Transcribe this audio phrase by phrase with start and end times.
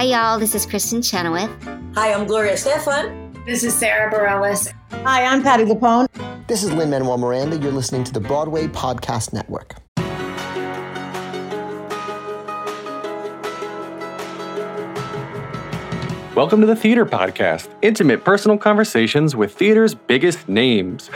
[0.00, 0.38] Hi, y'all.
[0.38, 1.50] This is Kristin Chenoweth.
[1.94, 3.44] Hi, I'm Gloria Estefan.
[3.44, 4.72] This is Sara Bareilles.
[5.04, 6.06] Hi, I'm Patti LuPone.
[6.46, 7.58] This is Lin Manuel Miranda.
[7.58, 9.74] You're listening to the Broadway Podcast Network.
[16.34, 21.10] Welcome to the Theater Podcast, intimate personal conversations with theater's biggest names.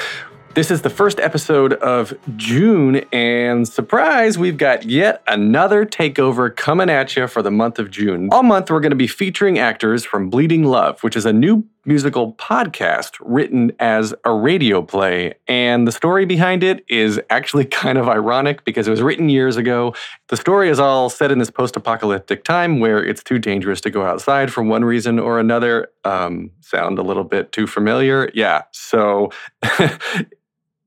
[0.54, 6.88] This is the first episode of June, and surprise, we've got yet another takeover coming
[6.88, 8.28] at you for the month of June.
[8.30, 11.66] All month, we're going to be featuring actors from Bleeding Love, which is a new
[11.84, 15.34] musical podcast written as a radio play.
[15.48, 19.56] And the story behind it is actually kind of ironic because it was written years
[19.56, 19.92] ago.
[20.28, 23.90] The story is all set in this post apocalyptic time where it's too dangerous to
[23.90, 25.88] go outside for one reason or another.
[26.04, 28.30] Um, sound a little bit too familiar?
[28.34, 28.62] Yeah.
[28.70, 29.32] So.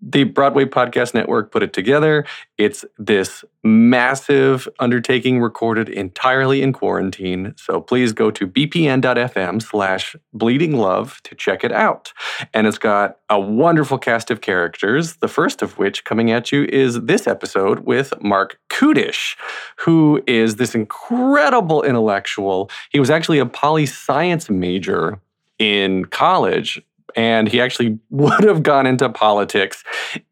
[0.02, 2.26] the Broadway Podcast Network put it together.
[2.58, 7.54] It's this massive undertaking recorded entirely in quarantine.
[7.58, 12.14] So please go to bpn.fm slash bleeding love to check it out.
[12.54, 16.66] And it's got a wonderful cast of characters, the first of which coming at you
[16.66, 19.36] is this episode with Marc Kudisch,
[19.78, 22.70] who is this incredible intellectual.
[22.92, 25.20] He was actually a poli science major
[25.60, 26.82] in college
[27.18, 29.84] and he actually would have gone into politics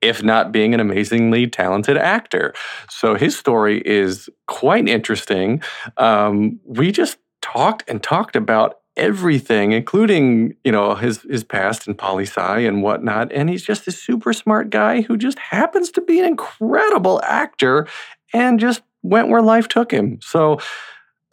[0.02, 2.54] if not being an amazingly talented actor.
[2.90, 5.62] So his story is quite interesting.
[5.98, 11.96] Um, we just talked and talked about everything, including you know his his past in
[11.96, 13.32] poli sci and whatnot.
[13.34, 17.88] And he's just a super smart guy who just happens to be an incredible actor
[18.34, 20.20] and just went where life took him.
[20.22, 20.60] So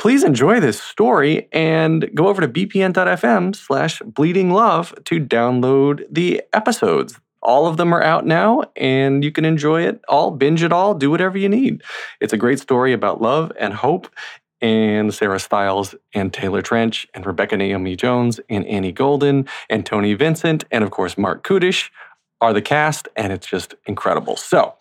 [0.02, 6.42] Please enjoy this story and go over to bpn.fm slash bleeding love to download the
[6.52, 7.20] episodes.
[7.40, 10.94] All of them are out now, and you can enjoy it all, binge it all,
[10.94, 11.84] do whatever you need.
[12.20, 14.08] It's a great story about love and hope,
[14.60, 20.14] and Sarah Stiles and Taylor Trensch and Rebecca Naomi Jones and Annie Golden and Tony
[20.14, 21.90] Vincent and of course Marc Kudisch
[22.40, 24.34] are the cast, and it's just incredible.
[24.34, 24.74] So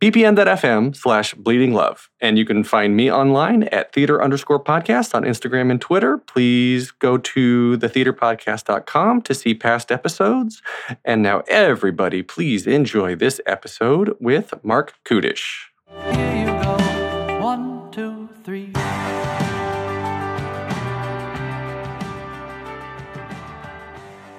[0.00, 2.10] bpn.fm slash bleeding love.
[2.20, 6.18] And you can find me online at theater underscore podcast on Instagram and Twitter.
[6.18, 10.62] Please go to thetheaterpodcast.com to see past episodes.
[11.04, 15.66] And now, everybody, please enjoy this episode with Marc Kudisch.
[16.12, 17.40] Here you go.
[17.40, 18.72] One, two, three.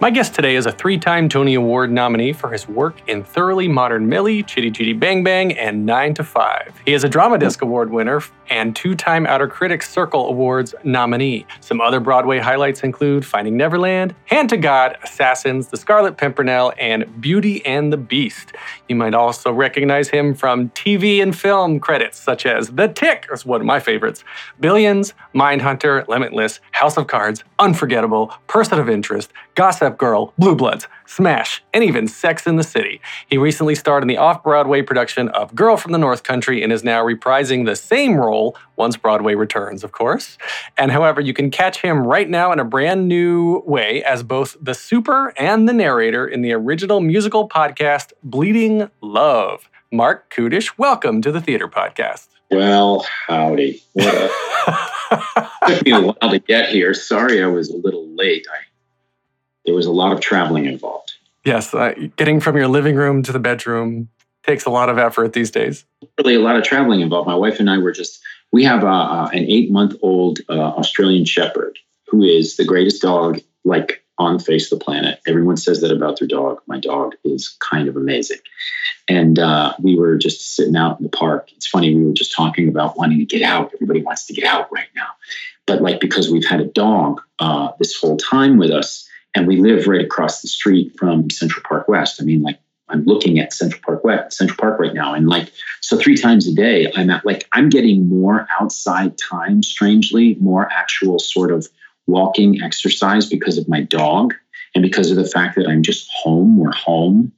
[0.06, 3.68] My guest today is a three time Tony Award nominee for his work in Thoroughly
[3.68, 6.82] Modern Millie, Chitty Chitty Bang Bang, and 9 to 5.
[6.86, 8.22] He is a Drama Desk Award winner
[8.52, 11.48] and two time Outer Critics Circle Awards nominee.
[11.60, 17.20] Some other Broadway highlights include Finding Neverland, Hand to God, Assassins, The Scarlet Pimpernel, and
[17.20, 18.54] Beauty and the Beast.
[18.88, 23.44] You might also recognize him from TV and film credits such as The Tick, is
[23.44, 24.24] one of my favorites,
[24.60, 31.64] Billions, Mindhunter, Limitless, House of Cards, Unforgettable, Person of Interest, Gossip Girl, Blue Bloods, Smash,
[31.74, 33.00] and even Sex in the City.
[33.28, 36.74] He recently starred in the off Broadway production of Girl from the North Country and
[36.74, 40.38] is now reprising the same role once Broadway returns, of course.
[40.78, 44.58] And however, you can catch him right now in a brand new way as both
[44.62, 49.70] the super and the narrator in the original musical podcast, Bleeding Love.
[49.90, 52.28] Marc Kudisch, welcome to the Theater Podcast.
[52.52, 53.82] Well, howdy.
[53.94, 56.94] What a, took me a while to get here.
[56.94, 58.46] Sorry I was a little late.
[58.52, 58.58] I
[59.66, 61.14] there was a lot of traveling involved.
[61.44, 64.10] Yes, uh, getting from your living room to the bedroom
[64.44, 65.86] takes a lot of effort these days.
[66.18, 67.28] Really, a lot of traveling involved.
[67.28, 68.22] My wife and I were just,
[68.52, 71.78] we have a, a, an eight month old uh, Australian Shepherd
[72.08, 75.20] who is the greatest dog like on the face of the planet.
[75.28, 76.62] Everyone says that about their dog.
[76.68, 78.38] My dog is kind of amazing.
[79.10, 81.52] And uh, we were just sitting out in the park.
[81.56, 83.72] It's funny, we were just talking about wanting to get out.
[83.74, 85.08] Everybody wants to get out right now.
[85.66, 89.05] But like because we've had a dog uh, this whole time with us,
[89.36, 92.22] and we live right across the street from Central Park West.
[92.22, 95.52] I mean, like I'm looking at Central Park West, Central Park right now, and like
[95.82, 99.62] so three times a day, I'm at like I'm getting more outside time.
[99.62, 101.68] Strangely, more actual sort of
[102.08, 104.34] walking exercise because of my dog
[104.74, 107.34] and because of the fact that I'm just home or home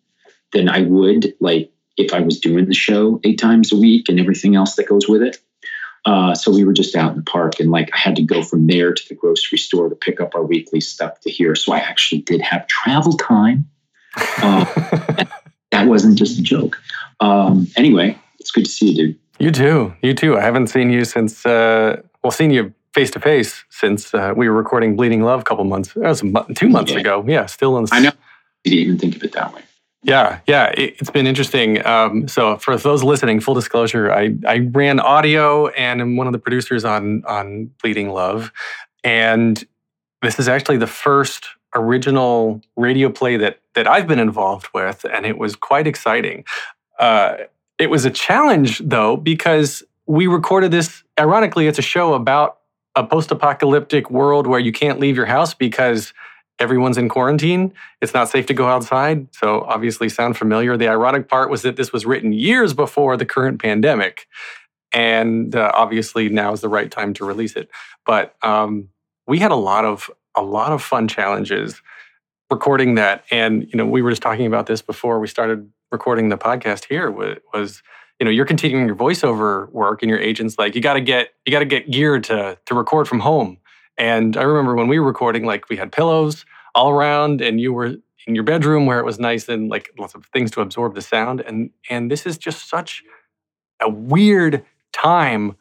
[0.53, 4.19] than I would like if I was doing the show eight times a week and
[4.19, 5.37] everything else that goes with it.
[6.07, 8.41] Uh, so we were just out in the park, and like I had to go
[8.41, 11.53] from there to the grocery store to pick up our weekly stuff to here.
[11.53, 13.67] So I actually did have travel time.
[14.37, 14.63] Uh,
[15.71, 16.79] that wasn't just a joke.
[17.19, 19.19] Um, anyway, it's good to see you, dude.
[19.39, 19.93] You too.
[20.01, 20.37] You too.
[20.37, 24.47] I haven't seen you since, uh, well, seen you face to face since uh, we
[24.47, 25.93] were recording Bleeding Love a couple months.
[25.93, 26.23] That was
[26.55, 26.99] two months Yeah.
[26.99, 27.25] ago.
[27.27, 27.85] Yeah, still in.
[27.91, 28.11] I know.
[28.63, 29.61] You didn't even think of it that way.
[30.03, 31.85] Yeah, yeah, it, it's been interesting.
[31.85, 36.33] Um, so for those listening, full disclosure, I I ran audio and I'm one of
[36.33, 38.51] the producers on on Bleeding Love,
[39.03, 39.63] And
[40.23, 41.45] this is actually the first
[41.75, 46.45] original radio play that that I've been involved with, and it was quite exciting.
[46.99, 47.37] Uh,
[47.79, 51.03] it was a challenge though because we recorded this.
[51.19, 52.59] Ironically, it's a show about
[52.95, 56.13] a post-apocalyptic world where you can't leave your house because
[56.59, 57.73] everyone's in quarantine.
[58.01, 59.33] It's not safe to go outside.
[59.33, 60.77] So obviously, sound familiar.
[60.77, 64.27] The ironic part was that this was written years before the current pandemic,
[64.91, 67.69] and uh, obviously now is the right time to release it.
[68.05, 68.89] But um,
[69.27, 71.81] we had a lot of a lot of fun challenges
[72.49, 76.29] recording that, and you know, we were just talking about this before we started recording
[76.29, 76.85] the podcast.
[76.85, 77.81] Here was
[78.19, 81.29] you know you're continuing your voiceover work and your agents like you got to get
[81.45, 83.57] you got to get geared to to record from home
[83.97, 86.45] and i remember when we were recording like we had pillows
[86.75, 87.95] all around and you were
[88.25, 91.01] in your bedroom where it was nice and like lots of things to absorb the
[91.01, 93.03] sound and and this is just such
[93.81, 95.55] a weird time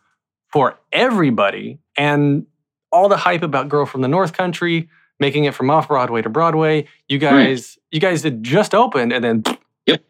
[0.48, 2.46] for everybody and
[2.92, 4.88] all the hype about girl from the north country
[5.20, 7.94] making it from off broadway to broadway you guys right.
[7.94, 9.42] you guys had just opened and then
[9.86, 10.02] Yep.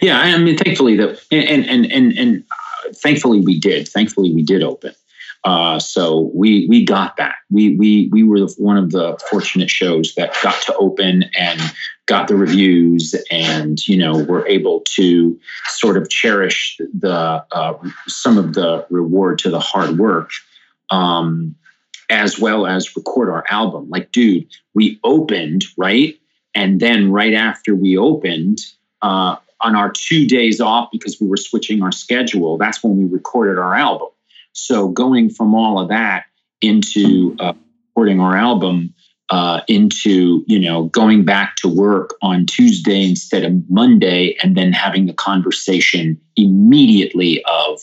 [0.00, 3.88] yeah, I mean, thankfully that, and and and and uh, thankfully we did.
[3.88, 4.94] Thankfully we did open.
[5.46, 7.36] Uh, so we we got that.
[7.50, 11.60] We we we were one of the fortunate shows that got to open and
[12.06, 17.74] got the reviews, and you know were able to sort of cherish the uh,
[18.08, 20.32] some of the reward to the hard work,
[20.90, 21.54] um,
[22.10, 23.88] as well as record our album.
[23.88, 26.18] Like, dude, we opened right,
[26.56, 28.58] and then right after we opened.
[29.00, 33.04] Uh, on our two days off because we were switching our schedule, that's when we
[33.04, 34.08] recorded our album.
[34.56, 36.24] So going from all of that
[36.62, 37.52] into uh,
[37.90, 38.94] recording our album
[39.28, 44.72] uh, into you know going back to work on Tuesday instead of Monday, and then
[44.72, 47.80] having the conversation immediately of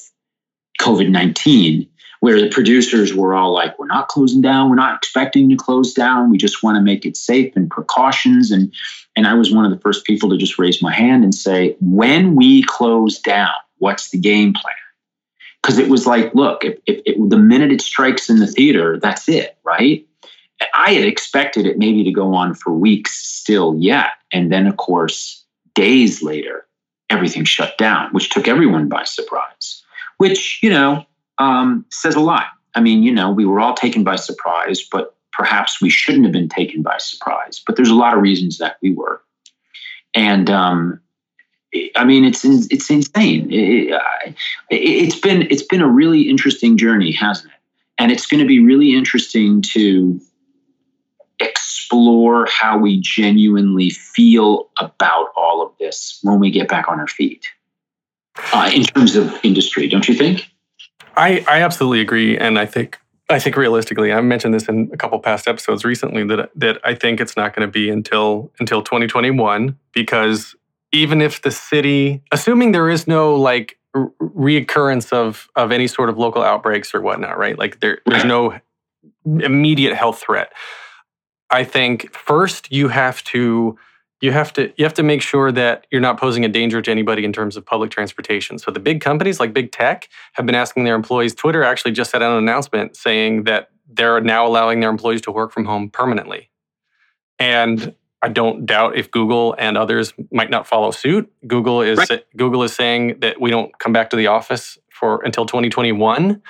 [0.82, 1.88] COVID nineteen,
[2.22, 4.70] where the producers were all like, "We're not closing down.
[4.70, 6.32] We're not expecting to close down.
[6.32, 8.74] We just want to make it safe and precautions." And
[9.16, 11.76] and I was one of the first people to just raise my hand and say,
[11.80, 14.74] when we close down, what's the game plan?
[15.64, 19.30] Because it was like, look, if, if, the minute it strikes in the theater, that's
[19.30, 20.06] it, right?
[20.74, 24.12] I had expected it maybe to go on for weeks still yet.
[24.34, 25.44] And then, of course,
[25.74, 26.68] days later,
[27.10, 29.82] everything shut down, which took everyone by surprise,
[30.18, 31.06] which, you know,
[31.38, 32.48] um, says a lot.
[32.76, 36.34] I mean, you know, we were all taken by surprise, but perhaps we shouldn't have
[36.34, 39.22] been taken by surprise, but there's a lot of reasons that we were.
[40.14, 41.00] And um,
[41.96, 43.48] I mean, it's it's insane.
[43.52, 43.92] It,
[45.06, 47.60] has been it's been a really interesting journey, hasn't it?
[47.98, 50.20] And it's going to be really interesting to
[51.40, 57.08] explore how we genuinely feel about all of this when we get back on our
[57.08, 57.46] feet.
[58.52, 60.50] Uh, in terms of industry, don't you think?
[61.16, 62.98] I, I absolutely agree, and I think
[63.30, 66.94] I think realistically, I mentioned this in a couple past episodes recently that that I
[66.94, 70.56] think it's not going to be until until 2021 because
[70.94, 76.18] even if the city, assuming there is no like reoccurrence of of any sort of
[76.18, 77.58] local outbreaks or whatnot, right?
[77.58, 78.60] Like there, there's no
[79.26, 80.54] immediate health threat.
[81.50, 83.78] I think first you have to
[84.22, 86.90] you have to you have to make sure that you're not posing a danger to
[86.92, 88.58] anybody in terms of public transportation.
[88.58, 91.36] So the big companies like big tech have been asking their employees.
[91.36, 95.32] Twitter actually just sent out an announcement saying that they're now allowing their employees to
[95.32, 96.50] work from home permanently.
[97.38, 101.30] And I don't doubt if Google and others might not follow suit.
[101.46, 102.26] Google is right.
[102.38, 106.42] Google is saying that we don't come back to the office for until 2021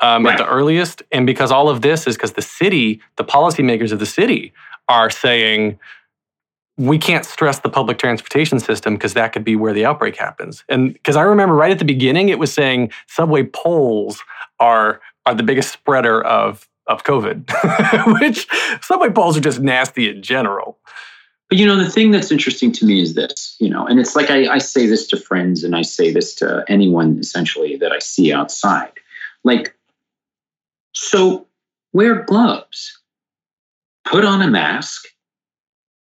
[0.00, 0.32] um, right.
[0.32, 1.04] at the earliest.
[1.12, 4.52] And because all of this is because the city, the policymakers of the city,
[4.88, 5.78] are saying
[6.76, 10.64] we can't stress the public transportation system because that could be where the outbreak happens.
[10.68, 14.20] And because I remember right at the beginning, it was saying subway poles
[14.58, 18.48] are are the biggest spreader of of COVID, which
[18.82, 20.78] subway poles are just nasty in general.
[21.50, 24.14] But you know, the thing that's interesting to me is this, you know, and it's
[24.14, 27.90] like I, I say this to friends and I say this to anyone essentially that
[27.90, 28.92] I see outside.
[29.42, 29.76] Like,
[30.94, 31.48] so
[31.92, 32.96] wear gloves,
[34.04, 35.08] put on a mask,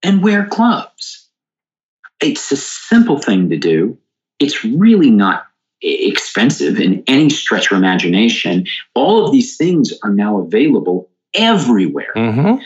[0.03, 1.29] and wear gloves.
[2.21, 3.97] It's a simple thing to do.
[4.39, 5.47] It's really not
[5.81, 8.67] expensive in any stretch of imagination.
[8.95, 12.13] All of these things are now available everywhere.
[12.15, 12.63] Mm-hmm.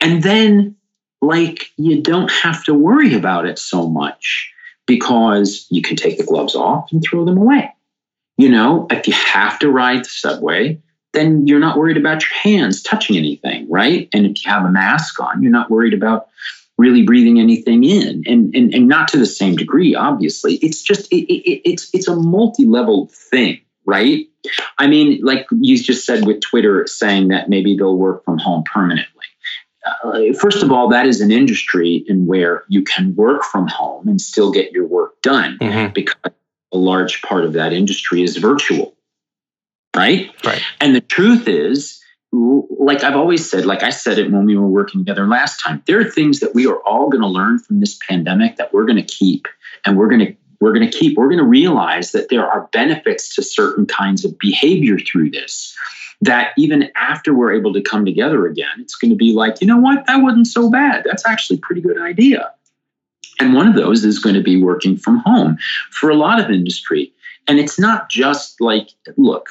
[0.00, 0.76] And then,
[1.20, 4.52] like, you don't have to worry about it so much
[4.86, 7.72] because you can take the gloves off and throw them away.
[8.36, 10.80] You know, if you have to ride the subway,
[11.12, 14.08] then you're not worried about your hands touching anything, right?
[14.12, 16.28] And if you have a mask on, you're not worried about
[16.78, 21.10] really breathing anything in and, and, and not to the same degree obviously it's just
[21.10, 24.28] it, it, it's it's a multi-level thing right
[24.78, 28.64] I mean, like you just said with Twitter saying that maybe they'll work from home
[28.64, 29.15] permanently.
[30.04, 34.08] Uh, first of all, that is an industry in where you can work from home
[34.08, 35.94] and still get your work done Mhm.
[35.94, 36.16] because
[36.72, 38.96] a large part of that industry is virtual,
[39.96, 40.30] right?
[40.44, 40.62] Right.
[40.80, 42.00] And the truth is,
[42.32, 45.82] like I've always said, like I said it when we were working together last time,
[45.86, 48.84] there are things that we are all going to learn from this pandemic that we're
[48.84, 49.48] going to keep,
[49.84, 51.18] and we're going to we're going to keep.
[51.18, 55.76] We're going to realize that there are benefits to certain kinds of behavior through this.
[56.22, 59.66] That even after we're able to come together again, it's going to be like, you
[59.66, 61.04] know what, that wasn't so bad.
[61.04, 62.52] That's actually a pretty good idea.
[63.38, 65.58] And one of those is going to be working from home
[65.90, 67.12] for a lot of industry.
[67.46, 69.50] And it's not just like, look,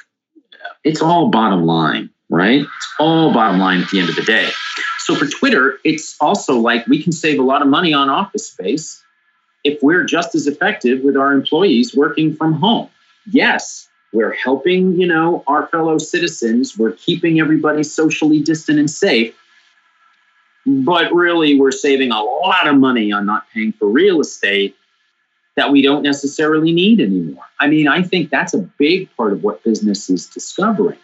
[0.84, 2.62] it's all bottom line, right?
[2.62, 4.50] It's all bottom line at the end of the day.
[5.00, 8.48] So for Twitter, it's also like we can save a lot of money on office
[8.48, 9.04] space
[9.64, 12.90] if we're just as effective with our employees working from home.
[13.28, 19.36] Yes, we're helping, you know, our fellow citizens, we're keeping everybody socially distant and safe.
[20.66, 24.76] But really, we're saving a lot of money on not paying for real estate
[25.58, 27.44] that we don't necessarily need anymore.
[27.60, 30.98] I mean, I think that's a big part of what business is discovering,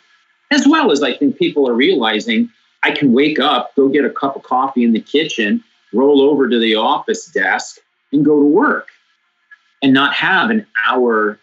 [0.50, 2.50] as well as I think people are realizing
[2.82, 5.63] I can wake up, go get a cup of coffee in the kitchen,
[5.94, 7.80] roll over to the office desk,
[8.12, 8.88] and go to work
[9.82, 11.38] and not have an hour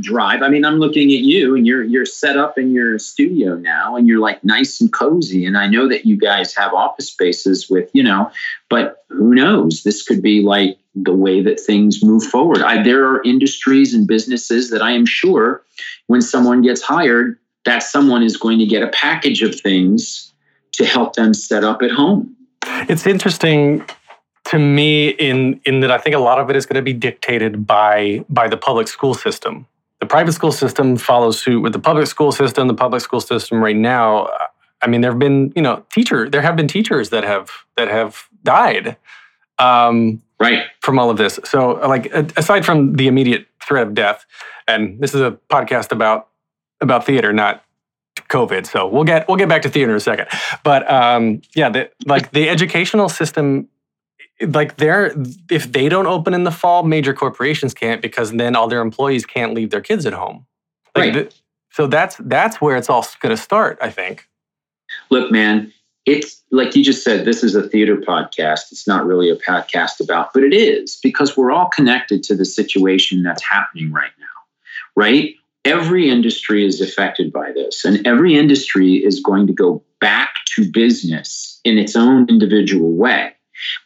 [0.00, 0.42] drive.
[0.42, 3.96] I mean, I'm looking at you and you're you're set up in your studio now
[3.96, 5.44] and you're like nice and cozy.
[5.44, 8.30] And I know that you guys have office spaces with, you know,
[8.68, 9.82] but who knows?
[9.82, 12.62] This could be like the way that things move forward.
[12.62, 15.62] I, there are industries and businesses that I am sure
[16.06, 20.32] when someone gets hired, that someone is going to get a package of things
[20.72, 22.36] to help them set up at home.
[22.88, 23.84] It's interesting
[24.44, 26.92] to me in in that I think a lot of it is going to be
[26.92, 29.66] dictated by by the public school system.
[30.08, 32.66] The private school system follows suit with the public school system.
[32.66, 34.30] The public school system right now,
[34.80, 37.88] I mean, there have been you know teacher there have been teachers that have that
[37.88, 38.96] have died
[39.58, 40.62] um, Right.
[40.80, 41.38] from all of this.
[41.44, 42.06] So like
[42.38, 44.24] aside from the immediate threat of death,
[44.66, 46.28] and this is a podcast about
[46.80, 47.62] about theater, not
[48.30, 48.66] COVID.
[48.66, 50.28] So we'll get we'll get back to theater in a second.
[50.64, 53.68] But um, yeah, the, like the educational system,
[54.40, 55.14] like they're
[55.50, 59.26] if they don't open in the fall, major corporations can't because then all their employees
[59.26, 60.46] can't leave their kids at home.
[60.96, 61.40] Like, Right.
[61.70, 63.78] so that's that's where it's all going to start.
[63.80, 64.28] I think.
[65.10, 65.72] Look, man,
[66.06, 68.72] it's like you just said, this is a theater podcast.
[68.72, 72.44] It's not really a podcast about, but it is because we're all connected to the
[72.44, 74.26] situation that's happening right now,
[74.96, 75.34] right?
[75.64, 80.70] Every industry is affected by this, and every industry is going to go back to
[80.70, 83.34] business in its own individual way.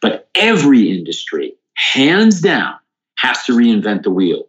[0.01, 2.75] But every industry, hands down,
[3.17, 4.47] has to reinvent the wheel.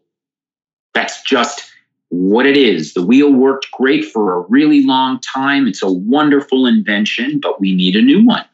[0.95, 1.71] That's just
[2.09, 2.95] what it is.
[2.95, 5.67] The wheel worked great for a really long time.
[5.67, 8.45] It's a wonderful invention, but we need a new one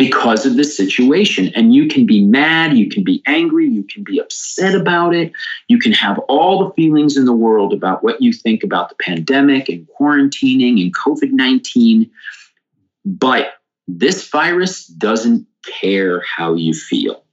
[0.00, 1.52] because of the situation.
[1.54, 5.30] And you can be mad, you can be angry, you can be upset about it.
[5.68, 8.94] You can have all the feelings in the world about what you think about the
[8.94, 12.10] pandemic and quarantining and COVID 19.
[13.04, 13.52] But
[13.86, 17.24] this virus doesn't care how you feel.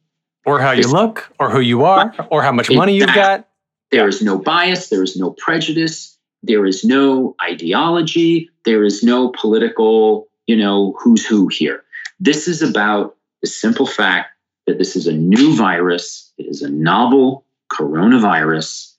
[0.46, 3.48] Or how you look, or who you are, or how much money you've got.
[3.92, 9.30] There is no bias, there is no prejudice, there is no ideology, there is no
[9.30, 11.84] political, you know, who's who here.
[12.20, 14.32] This is about the simple fact
[14.66, 18.94] that this is a new virus, it is a novel coronavirus.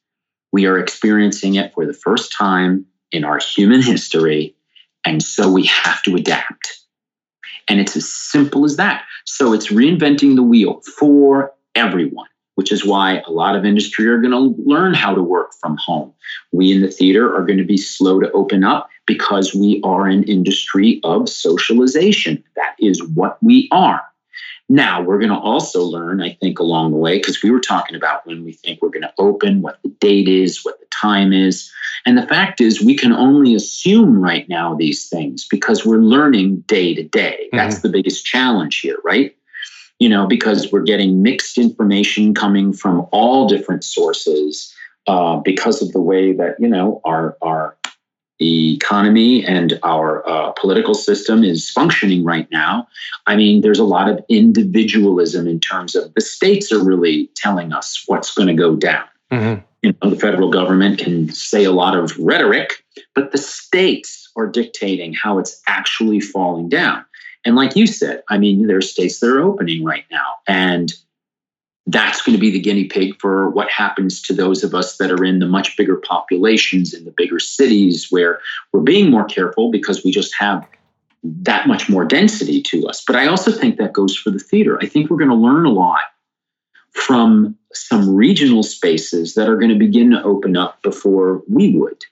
[0.53, 4.55] We are experiencing it for the first time in our human history,
[5.05, 6.78] and so we have to adapt.
[7.69, 9.05] And it's as simple as that.
[9.25, 14.19] So it's reinventing the wheel for everyone which is why a lot of industry are
[14.19, 16.13] going to learn how to work from home.
[16.51, 20.09] We in the theater are going to be slow to open up because we are
[20.09, 22.43] an industry of socialization.
[22.57, 24.03] That is what we are.
[24.69, 27.97] Now, we're going to also learn, I think, along the way, because we were talking
[27.97, 31.33] about when we think we're going to open, what the date is, what the time
[31.33, 31.73] is.
[32.05, 36.65] And the fact is, we can only assume right now these things because we're learning
[36.67, 37.49] day to day.
[37.53, 39.35] That's the biggest challenge here, right?
[39.99, 44.73] you know, because we're getting mixed information coming from all different sources
[45.07, 47.77] uh, because of the way that you know our our
[48.41, 52.87] economy and our uh, political system is functioning right now.
[53.27, 57.73] I mean, there's a lot of individualism in terms of the states are really telling
[57.73, 59.05] us what's going to go down.
[59.33, 59.63] Mhm.
[59.83, 64.47] You know, the federal government can say a lot of rhetoric, but the states are
[64.47, 67.05] dictating how it's actually falling down.
[67.45, 70.35] And like you said, I mean, there are states that are opening right now.
[70.47, 70.93] And
[71.89, 75.11] that's going to be the guinea pig for what happens to those of us that
[75.11, 78.41] are in the much bigger populations in the bigger cities where
[78.73, 80.67] we're being more careful because we just have
[81.23, 83.03] that much more density to us.
[83.05, 84.79] But I also think that goes for the theater.
[84.83, 86.03] I think we're going to learn a lot
[86.91, 92.05] from some regional spaces that are going to begin to open up before we would,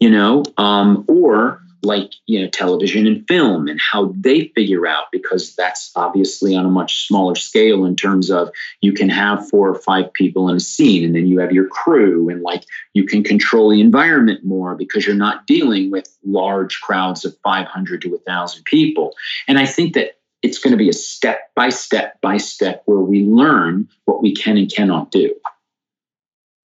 [0.00, 5.04] you know, um, or like you know television and film and how they figure out
[5.12, 9.68] because that's obviously on a much smaller scale in terms of you can have four
[9.68, 13.04] or five people in a scene and then you have your crew and like you
[13.04, 18.10] can control the environment more because you're not dealing with large crowds of 500 to
[18.10, 19.14] 1000 people.
[19.48, 23.00] And i think that it's going to be a step by step by step where
[23.00, 25.34] we learn what we can and cannot do.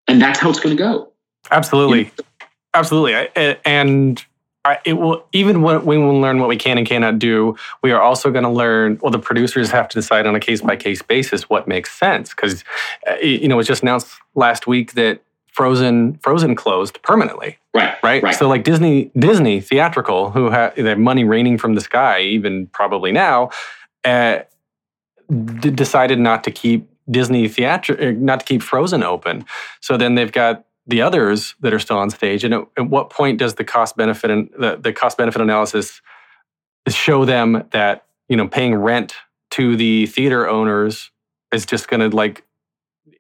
[0.09, 1.13] And that's how it's going to go.
[1.51, 2.13] Absolutely.
[2.75, 3.29] Absolutely.
[3.65, 4.25] And
[4.85, 8.01] it will even when we will learn what we can and cannot do we are
[8.01, 11.03] also going to learn well the producers have to decide on a case by case
[11.03, 12.65] basis what makes sense because
[13.11, 15.21] uh, you know it was just announced last week that
[15.53, 17.59] frozen frozen closed permanently.
[17.75, 18.35] Right right, right.
[18.35, 23.13] so like disney disney theatrical who have their money raining from the sky even probably
[23.13, 23.51] now
[24.05, 24.41] uh,
[25.29, 29.45] d- decided not to keep disney theatrical uh, not to keep frozen open.
[29.81, 33.11] So then they've got the others that are still on stage and at, at what
[33.11, 36.01] point does the cost benefit and the, the cost benefit analysis
[36.89, 39.15] show them that you know paying rent
[39.51, 41.11] to the theater owners
[41.53, 42.45] is just going to like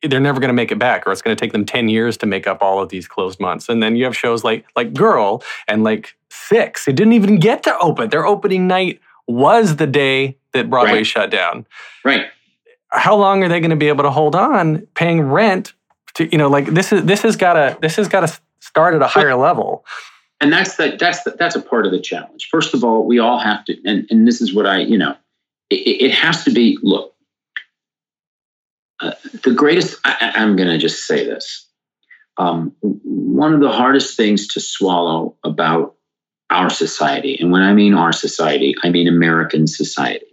[0.02, 2.16] they're never going to make it back or it's going to take them 10 years
[2.18, 3.68] to make up all of these closed months.
[3.68, 6.86] And then you have shows like like girl and like six.
[6.86, 8.10] It didn't even get to open.
[8.10, 11.06] Their opening night was the day that broadway Right.
[11.06, 11.66] shut down.
[12.04, 12.26] Right.
[12.90, 15.72] How long are they going to be able to hold on paying rent
[16.16, 18.94] to you know like this is this has got to this has got to start
[18.94, 19.84] at a higher level
[20.40, 22.48] and that's the, that's the, that's a part of the challenge.
[22.50, 25.16] First of all, we all have to, and, and this is what I, you know,
[25.70, 26.78] it, it has to be.
[26.82, 27.14] Look,
[29.00, 29.12] uh,
[29.44, 29.98] the greatest.
[30.04, 31.66] I, I'm going to just say this.
[32.38, 35.94] Um, one of the hardest things to swallow about
[36.50, 40.26] our society, and when I mean our society, I mean American society,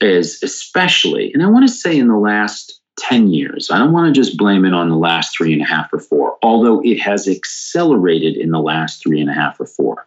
[0.00, 3.70] is especially, and I want to say in the last 10 years.
[3.70, 5.98] I don't want to just blame it on the last three and a half or
[5.98, 10.06] four, although it has accelerated in the last three and a half or four.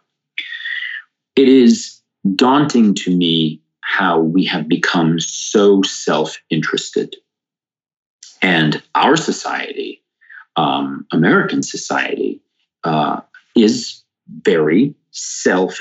[1.36, 2.00] It is
[2.36, 7.16] daunting to me how we have become so self interested.
[8.40, 10.02] And our society,
[10.56, 12.40] um, American society,
[12.84, 13.20] uh,
[13.56, 15.78] is very self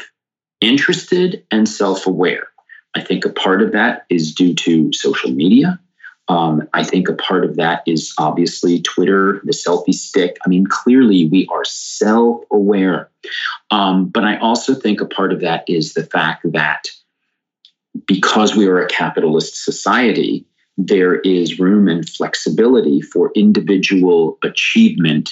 [0.61, 2.47] interested and self aware.
[2.95, 5.79] I think a part of that is due to social media.
[6.27, 10.37] Um, I think a part of that is obviously Twitter, the selfie stick.
[10.45, 13.09] I mean, clearly we are self aware.
[13.69, 16.87] Um, but I also think a part of that is the fact that
[18.07, 20.45] because we are a capitalist society,
[20.77, 25.31] there is room and flexibility for individual achievement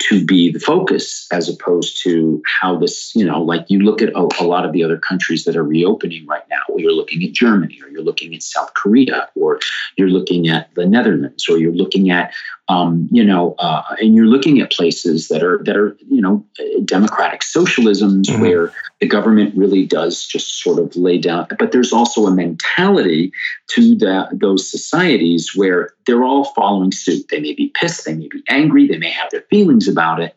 [0.00, 4.08] to be the focus as opposed to how this, you know, like you look at
[4.10, 7.22] a, a, lot of the other countries that are reopening right now, or you're looking
[7.22, 9.60] at Germany, or you're looking at South Korea, or
[9.96, 12.32] you're looking at the Netherlands, or you're looking at,
[12.70, 16.46] um, you know, uh, and you're looking at places that are that are, you know,
[16.84, 18.40] democratic socialisms mm-hmm.
[18.40, 21.48] where the government really does just sort of lay down.
[21.58, 23.32] But there's also a mentality
[23.70, 27.26] to the, those societies where they're all following suit.
[27.28, 30.36] They may be pissed, they may be angry, they may have their feelings about it,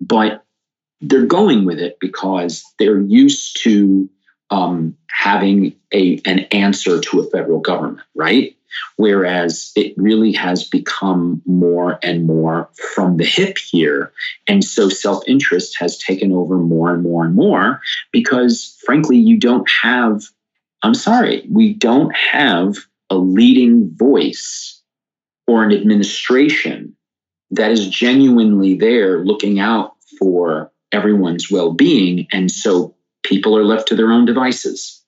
[0.00, 0.44] but
[1.00, 4.08] they're going with it because they're used to
[4.50, 8.56] um, having a an answer to a federal government, right?
[8.96, 14.12] Whereas it really has become more and more from the hip here.
[14.48, 17.80] And so self interest has taken over more and more and more
[18.12, 20.22] because, frankly, you don't have,
[20.82, 22.76] I'm sorry, we don't have
[23.10, 24.80] a leading voice
[25.46, 26.96] or an administration
[27.50, 32.26] that is genuinely there looking out for everyone's well being.
[32.32, 35.03] And so people are left to their own devices.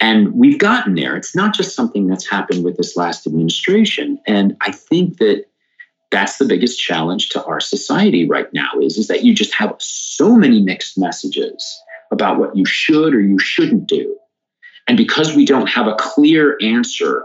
[0.00, 1.16] And we've gotten there.
[1.16, 4.18] It's not just something that's happened with this last administration.
[4.26, 5.44] And I think that
[6.10, 9.74] that's the biggest challenge to our society right now is, is that you just have
[9.78, 11.80] so many mixed messages
[12.10, 14.16] about what you should or you shouldn't do.
[14.86, 17.24] And because we don't have a clear answer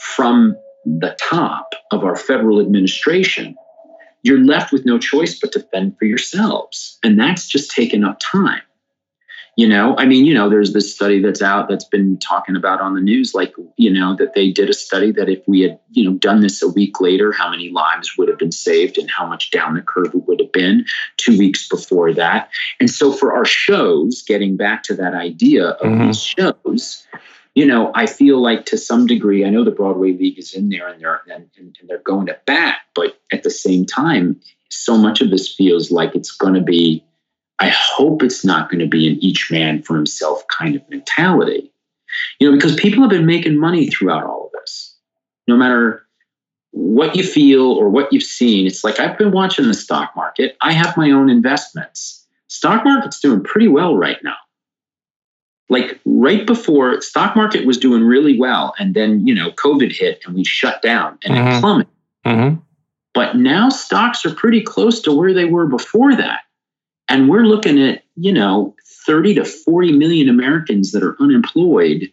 [0.00, 3.54] from the top of our federal administration,
[4.22, 6.98] you're left with no choice but to fend for yourselves.
[7.04, 8.62] And that's just taken up time
[9.58, 12.80] you know i mean you know there's this study that's out that's been talking about
[12.80, 15.78] on the news like you know that they did a study that if we had
[15.90, 19.10] you know done this a week later how many lives would have been saved and
[19.10, 23.12] how much down the curve it would have been two weeks before that and so
[23.12, 26.06] for our shows getting back to that idea of mm-hmm.
[26.06, 27.06] these shows
[27.54, 30.68] you know, I feel like to some degree, I know the Broadway League is in
[30.68, 34.96] there and they're and, and they're going to bat, but at the same time, so
[34.96, 37.04] much of this feels like it's going to be.
[37.60, 41.72] I hope it's not going to be an each man for himself kind of mentality,
[42.38, 44.96] you know, because people have been making money throughout all of this.
[45.46, 46.06] No matter
[46.70, 50.56] what you feel or what you've seen, it's like I've been watching the stock market.
[50.60, 52.26] I have my own investments.
[52.46, 54.36] Stock market's doing pretty well right now
[55.68, 60.22] like right before stock market was doing really well and then you know covid hit
[60.24, 61.56] and we shut down and mm-hmm.
[61.56, 61.92] it plummeted
[62.24, 62.56] mm-hmm.
[63.14, 66.40] but now stocks are pretty close to where they were before that
[67.08, 68.74] and we're looking at you know
[69.06, 72.10] 30 to 40 million americans that are unemployed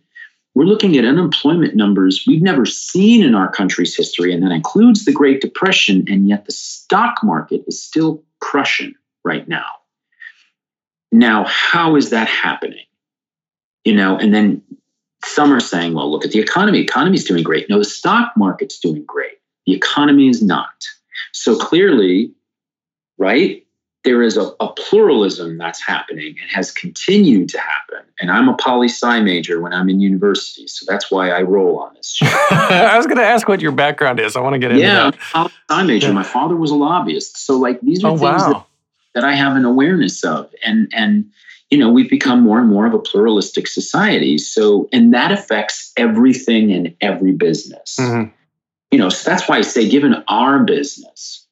[0.54, 5.06] we're looking at unemployment numbers we've never seen in our country's history and that includes
[5.06, 9.66] the great depression and yet the stock market is still crushing right now
[11.12, 12.86] now how is that happening
[13.86, 14.62] you know, and then
[15.24, 16.80] some are saying, well, look at the economy.
[16.80, 17.70] Economy's doing great.
[17.70, 19.38] No, the stock market's doing great.
[19.66, 20.86] The economy is not.
[21.32, 22.34] So clearly,
[23.18, 23.65] right,
[24.06, 28.06] there is a, a pluralism that's happening and has continued to happen.
[28.20, 30.68] And I'm a poli sci major when I'm in university.
[30.68, 32.26] So that's why I roll on this show.
[32.52, 34.38] I was going to ask what your background is.
[34.38, 35.16] I want to get into yeah, that.
[35.16, 36.14] Yeah, I'm a sci major.
[36.14, 37.38] My father was a lobbyist.
[37.46, 38.54] So like these are oh, things wow.
[38.54, 38.66] that,
[39.16, 40.54] that I have an awareness of.
[40.64, 41.30] And, and,
[41.70, 44.38] you know, we've become more and more of a pluralistic society.
[44.38, 47.98] So, and that affects everything in every business.
[48.00, 48.32] Mm-hmm.
[48.92, 51.46] You know, so that's why I say, given our business,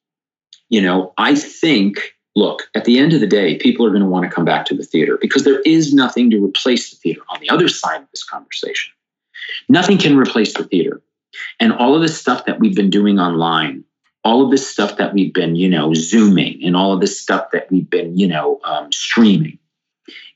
[0.69, 4.07] you know, I think, look, at the end of the day, people are going to
[4.07, 7.21] want to come back to the theater because there is nothing to replace the theater
[7.29, 8.93] on the other side of this conversation.
[9.69, 11.01] Nothing can replace the theater.
[11.59, 13.83] And all of this stuff that we've been doing online,
[14.23, 17.47] all of this stuff that we've been, you know, zooming and all of this stuff
[17.51, 19.59] that we've been, you know, um, streaming,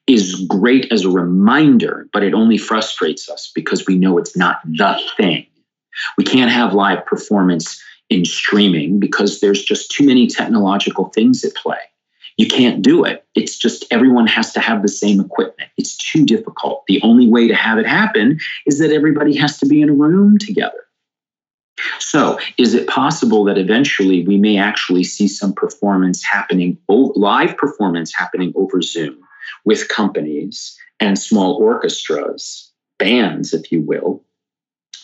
[0.08, 4.62] is great as a reminder, but it only frustrates us because we know it's not
[4.66, 5.46] the thing.
[6.18, 11.56] We can't have live performance in streaming because there's just too many technological things at
[11.56, 11.80] play.
[12.38, 13.26] You can't do it.
[13.36, 15.72] It's just everyone has to have the same equipment.
[15.78, 16.84] It's too difficult.
[16.88, 19.94] The only way to have it happen is that everybody has to be in a
[19.94, 20.84] room together.
[22.00, 28.14] So, is it possible that eventually we may actually see some performance happening, live performance
[28.16, 29.18] happening over Zoom?
[29.66, 34.24] with companies and small orchestras, bands, if you will.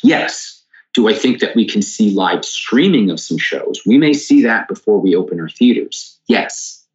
[0.02, 0.53] Yes.
[0.93, 3.82] Do I think that we can see live streaming of some shows?
[3.86, 6.19] We may see that before we open our theaters.
[6.27, 6.86] Yes.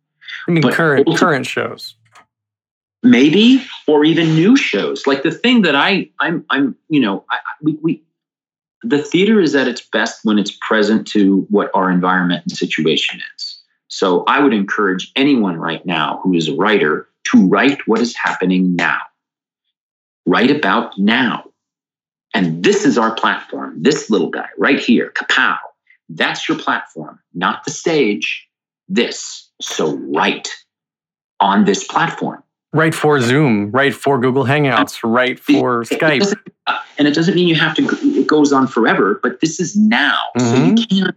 [0.47, 1.95] I mean, but current current shows.
[3.03, 5.07] Maybe, or even new shows.
[5.07, 8.03] Like the thing that I, I'm, I'm, you know, I, we, we,
[8.83, 13.21] the theater is at its best when it's present to what our environment and situation
[13.37, 13.63] is.
[13.89, 18.17] So I would encourage anyone right now who is a writer to write what is
[18.17, 18.99] happening now.
[20.27, 21.45] Write about now.
[22.39, 25.59] And this is our platform, this little guy right here, kapow.
[26.09, 28.47] That's your platform, not the stage.
[28.89, 29.51] This.
[29.61, 30.49] So write
[31.41, 32.45] on this platform.
[32.73, 36.33] Write for Zoom, write for Google Hangouts, write for it, Skype.
[36.33, 36.39] It
[36.97, 40.21] and it doesn't mean you have to, it goes on forever, but this is now.
[40.37, 40.47] Mm-hmm.
[40.49, 40.97] So you mm-hmm.
[40.97, 41.17] can't,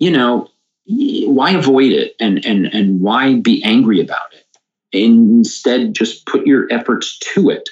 [0.00, 0.50] you know,
[0.86, 4.44] why avoid it and, and, and why be angry about it?
[4.92, 7.68] instead just put your efforts to it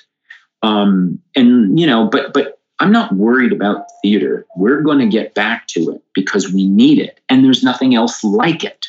[0.62, 4.46] um, and you know but but i'm not worried about theater.
[4.56, 8.22] We're going to get back to it because we need it and there's nothing else
[8.22, 8.86] like it.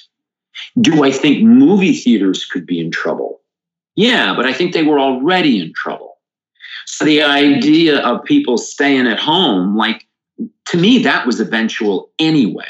[0.80, 3.42] Do i think movie theaters could be in trouble?
[3.96, 6.18] Yeah but i think they were already in trouble.
[6.86, 10.06] So the idea of people staying at home like
[10.66, 12.70] to me that was eventual anyway.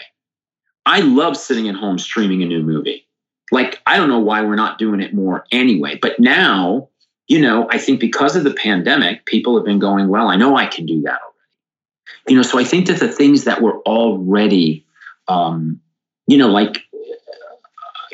[0.85, 3.07] I love sitting at home streaming a new movie.
[3.51, 6.89] Like i don't know why we're not doing it more anyway but now
[7.27, 10.55] you know i think because of the pandemic people have been going well i know
[10.55, 13.79] i can do that already you know so i think that the things that were
[13.81, 14.85] already
[15.27, 15.79] um
[16.27, 16.83] you know like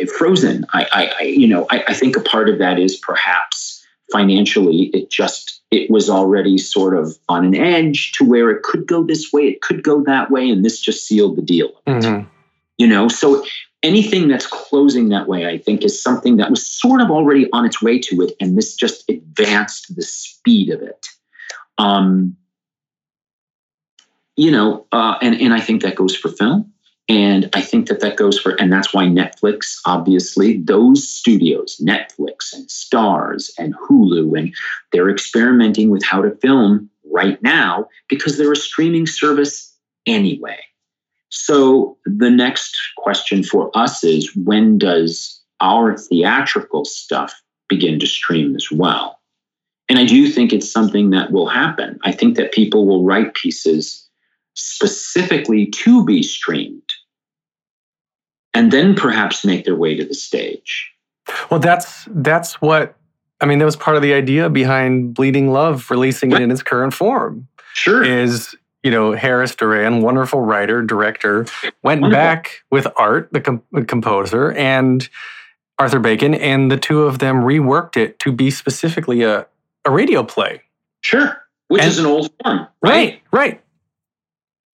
[0.01, 2.97] uh, frozen I, I, I you know I, I think a part of that is
[2.97, 8.61] perhaps financially it just it was already sort of on an edge to where it
[8.63, 11.71] could go this way it could go that way and this just sealed the deal
[11.87, 12.27] mm-hmm.
[12.77, 13.43] you know so
[13.83, 17.65] anything that's closing that way, I think, is something that was sort of already on
[17.65, 21.07] its way to it, and this just advanced the speed of it.
[21.77, 22.37] Um,
[24.35, 26.71] you know, uh, and and I think that goes for film,
[27.07, 32.53] and I think that that goes for, and that's why Netflix, obviously, those studios, Netflix
[32.53, 34.55] and Starz and Hulu, and
[34.91, 39.75] they're experimenting with how to film right now because they're a streaming service
[40.07, 40.59] anyway.
[41.35, 47.33] So the next question for us is when does our theatrical stuff
[47.67, 49.19] begin to stream as well?
[49.89, 51.99] And I do think it's something that will happen.
[52.03, 54.07] I think that people will write pieces
[54.53, 56.87] specifically to be streamed
[58.53, 60.91] and then perhaps make their way to the stage.
[61.49, 62.95] Well, that's that's what
[63.41, 63.57] I mean.
[63.57, 67.47] That was part of the idea behind Bleeding Love releasing it in its current form.
[67.73, 68.03] Sure.
[68.03, 71.45] Is you know Harris Doran, wonderful writer, director,
[71.83, 72.11] went Wonderful.
[72.11, 75.07] back with Art, the com- composer, and
[75.79, 79.47] Arthur Bacon, and the two of them reworked it to be specifically a
[79.85, 80.61] a radio play.
[81.01, 81.37] Sure.
[81.67, 82.69] Which And- is an old form, right?
[82.83, 83.61] Right, right.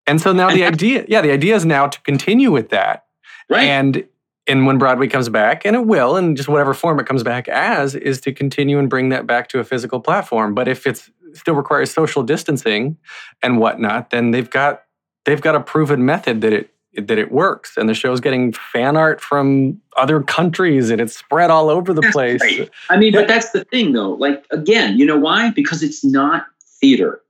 [0.05, 3.05] And so now And the idea, yeah, the idea is now to continue with that.
[3.49, 3.63] Right.
[3.63, 4.05] And
[4.47, 7.47] and when Broadway comes back, and it will, in just whatever form it comes back
[7.47, 10.55] as, is to continue and bring that back to a physical platform.
[10.55, 12.97] But if it's still requires social distancing
[13.41, 14.83] and whatnot, then they've got
[15.25, 17.77] they've got a proven method that it that it works.
[17.77, 22.01] And the show's getting fan art from other countries and it's spread all over the
[22.01, 22.41] That's place.
[22.41, 22.69] right.
[22.89, 24.11] I mean, but that's the thing, though.
[24.13, 25.51] Like, again, you know why?
[25.51, 26.45] Because it's not
[26.81, 27.21] theater.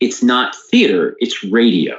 [0.00, 1.96] It's not theater, it's radio,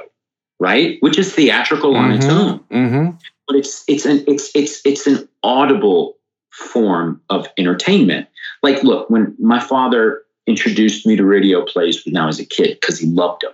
[0.58, 0.98] right?
[1.00, 2.58] Which is theatrical on its Mhm, own.
[2.70, 3.18] mhm.
[3.46, 6.16] but it's it's an it's it's it's an audible
[6.50, 8.26] form of entertainment.
[8.62, 12.78] Like, look, when my father introduced me to radio plays when I was a kid
[12.80, 13.52] because he loved them,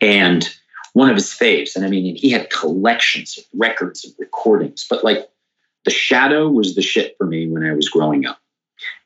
[0.00, 0.48] and
[0.94, 5.04] one of his faves, and I mean, he had collections of records and recordings, but
[5.04, 5.28] like,
[5.84, 8.40] The Shadow was the shit for me when I was growing up.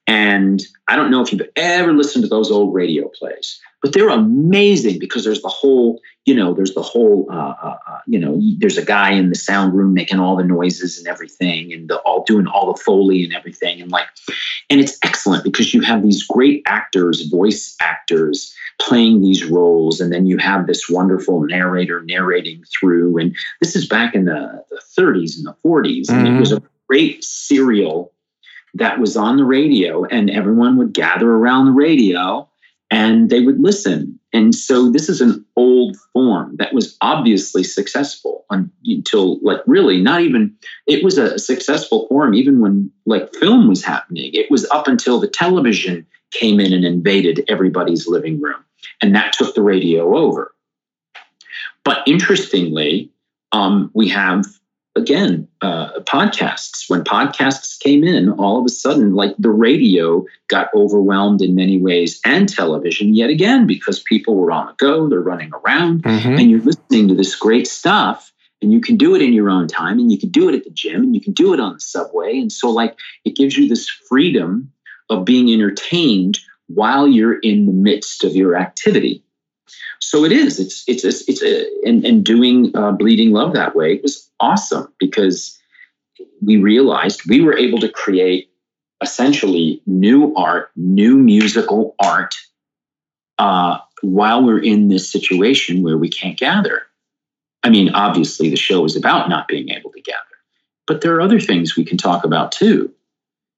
[0.07, 4.09] And I don't know if you've ever listened to those old radio plays, but they're
[4.09, 8.41] amazing because there's the whole, you know, there's the whole, uh, uh, uh, you know,
[8.59, 11.97] there's a guy in the sound room making all the noises and everything, and the,
[11.99, 14.07] all doing all the foley and everything, and like,
[14.71, 20.13] and it's excellent because you have these great actors, voice actors, playing these roles, and
[20.13, 23.19] then you have this wonderful narrator narrating through.
[23.19, 26.63] And this is back in the, the 30s and the 40s, and it was a
[26.89, 28.13] great serial
[28.75, 32.49] that was on the radio, and everyone would gather around the radio
[32.93, 34.21] and they would listen.
[34.35, 40.21] And so this is an old form that was obviously successful until like really not
[40.21, 40.55] even
[40.87, 44.31] it was a successful form even when like film was happening.
[44.35, 48.63] It was up until the television came in and invaded everybody's living room.
[49.01, 50.55] And that took the radio over.
[51.85, 53.11] But interestingly,
[53.53, 54.45] um, we have
[54.95, 56.89] again uh, podcasts.
[56.89, 61.81] When podcasts came in, all of a sudden, like the radio got overwhelmed in many
[61.81, 66.39] ways, and television yet again because people were on the go, they're running around, Mhm.
[66.41, 68.33] and you're listening to this great stuff.
[68.61, 70.63] And you can do it in your own time, and you can do it at
[70.63, 72.39] the gym, and you can do it on the subway.
[72.39, 74.71] And so, like, it gives you this freedom
[75.11, 79.25] of being entertained while you're in the midst of your activity.
[80.01, 80.59] So it is.
[80.59, 84.93] It's it's it's, it's a, and and doing uh, bleeding love that way was awesome
[84.99, 85.59] because
[86.41, 88.51] we realized we were able to create
[89.03, 92.35] essentially new art, new musical art,
[93.39, 96.83] uh, while we're in this situation where we can't gather.
[97.63, 100.19] I mean, obviously, the show is about not being able to gather,
[100.87, 102.93] but there are other things we can talk about too.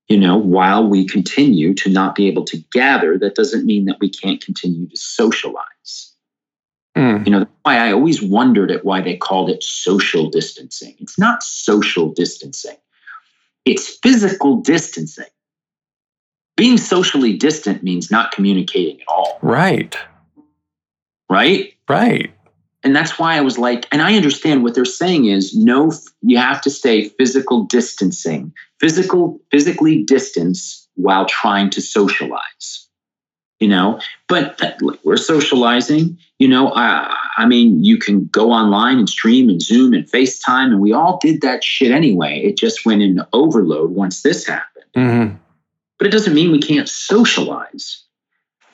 [0.08, 4.00] You know, while we continue to not be able to gather, that doesn't mean that
[4.00, 6.12] we can't continue to socialize.
[6.96, 7.24] Mm.
[7.26, 10.94] You know, that's why I always wondered at why they called it social distancing.
[11.00, 12.76] It's not social distancing,
[13.64, 15.24] it's physical distancing.
[16.56, 19.96] Being socially distant means not communicating at all, Right,
[21.28, 21.74] right?
[21.88, 22.33] right.
[22.84, 26.36] And that's why I was like, and I understand what they're saying is no, you
[26.36, 32.86] have to stay physical distancing, physical, physically distance while trying to socialize.
[33.60, 36.18] You know, but that, like, we're socializing.
[36.38, 40.66] You know, I, I mean, you can go online and stream and Zoom and FaceTime,
[40.66, 42.40] and we all did that shit anyway.
[42.44, 44.84] It just went into overload once this happened.
[44.94, 45.38] Mhm.
[45.98, 48.02] But it doesn't mean we can't socialize.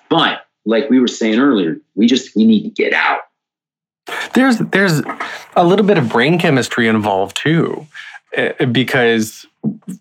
[0.08, 3.20] But like we were saying earlier, we just we need to get out.
[4.34, 5.02] There's there's
[5.56, 7.86] a little bit of brain chemistry involved too,
[8.36, 9.46] uh, because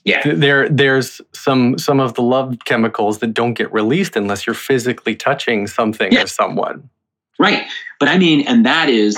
[0.03, 0.21] Yeah.
[0.25, 5.15] there there's some some of the love chemicals that don't get released unless you're physically
[5.15, 6.23] touching something Yeah.
[6.23, 6.89] or someone.
[7.37, 7.67] Right.
[7.99, 9.17] But I mean, and that is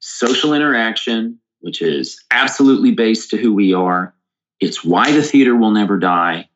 [0.00, 4.14] social interaction, which is absolutely based to who we are.
[4.60, 6.48] It's why the theater will never die,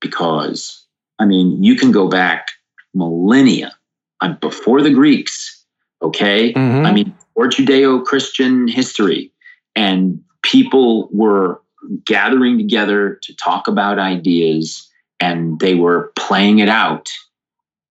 [0.00, 0.84] because,
[1.18, 2.48] I mean, you can go back
[2.94, 3.74] millennia
[4.20, 5.55] uh, before the Greeks,
[6.02, 6.52] okay?
[6.52, 6.86] Mhm.
[6.86, 9.32] I mean, or Judeo Christian history,
[9.74, 11.60] and people were
[12.04, 14.88] gathering together to talk about ideas
[15.20, 17.10] and they were playing it out.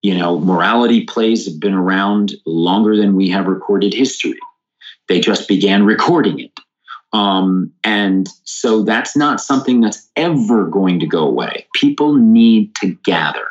[0.01, 4.37] You know, morality plays have been around longer than we have recorded history.
[5.07, 6.51] They just began recording it.
[7.13, 11.67] Um, and so that's not something that's ever going to go away.
[11.73, 13.47] People need to gather.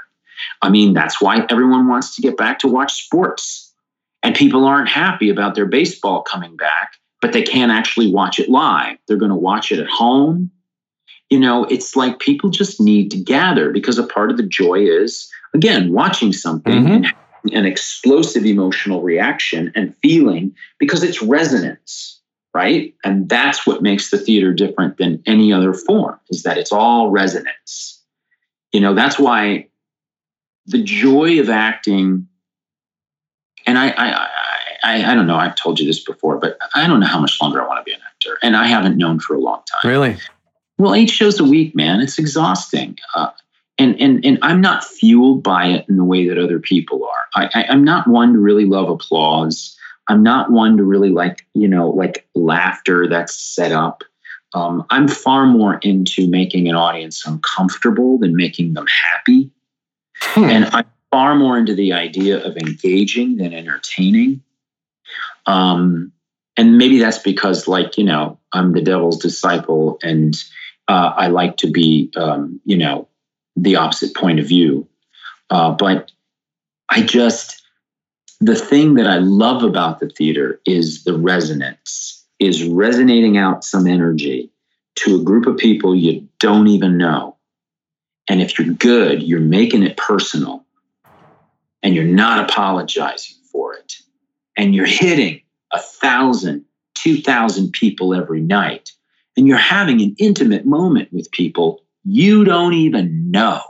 [0.61, 3.64] I mean, that's why everyone wants to get back to watch sports.
[4.25, 8.49] And people aren't happy about their baseball coming back, but they can't actually watch it
[8.49, 8.97] live.
[9.07, 10.51] They're going to watch it at home.
[11.29, 14.81] You know, it's like people just need to gather because a part of the joy
[14.81, 17.13] is, again, watching something Mhm.
[17.45, 22.19] and an explosive emotional reaction and feeling because it's resonance,
[22.55, 22.95] right?
[23.05, 27.11] And that's what makes the theater different than any other form is that it's all
[27.11, 28.03] resonance.
[28.73, 29.69] You know, that's why
[30.67, 32.27] the joy of acting
[33.67, 34.29] and I, I, I,
[34.85, 35.37] I, I don't know.
[35.37, 37.85] I've told you this before, but I don't know how much longer I want to
[37.85, 39.91] be an actor, and I haven't known for a long time.
[39.91, 40.17] Really?
[40.79, 43.31] Well, eight shows a week, man, it's exhausting, uh,
[43.79, 47.43] and and and I'm not fueled by it in the way that other people are.
[47.43, 49.77] I, I, I'm not one to really love applause.
[50.09, 54.05] I'm not one to really like you know like laughter that's set up.
[54.53, 59.51] Um, I'm far more into making an audience uncomfortable than making them happy.
[60.21, 60.45] Hmm.
[60.45, 64.43] And I'm far more into the idea of engaging than entertaining.
[65.47, 66.11] Um,
[66.57, 70.35] and maybe that's because, like, you know, I'm the devil's disciple and
[70.89, 73.07] uh, I like to be, um, you know,
[73.55, 74.89] the opposite point of view.
[75.51, 76.11] Uh, but
[76.89, 77.63] I just,
[78.41, 83.87] the thing that I love about the theater is the resonance, is resonating out some
[83.87, 84.51] energy
[84.97, 87.37] to a group of people you don't even know.
[88.29, 90.64] And if you're good, you're making it personal
[91.85, 93.93] and you're not apologizing for it.
[94.57, 95.43] And you're hitting
[95.73, 98.91] a thousand, two thousand people every night.
[99.37, 103.61] And you're having an intimate moment with people you don't even know.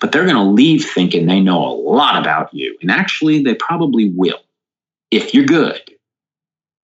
[0.00, 2.78] But they're going to leave thinking they know a lot about you.
[2.80, 4.40] And actually, they probably will
[5.10, 5.80] if you're good.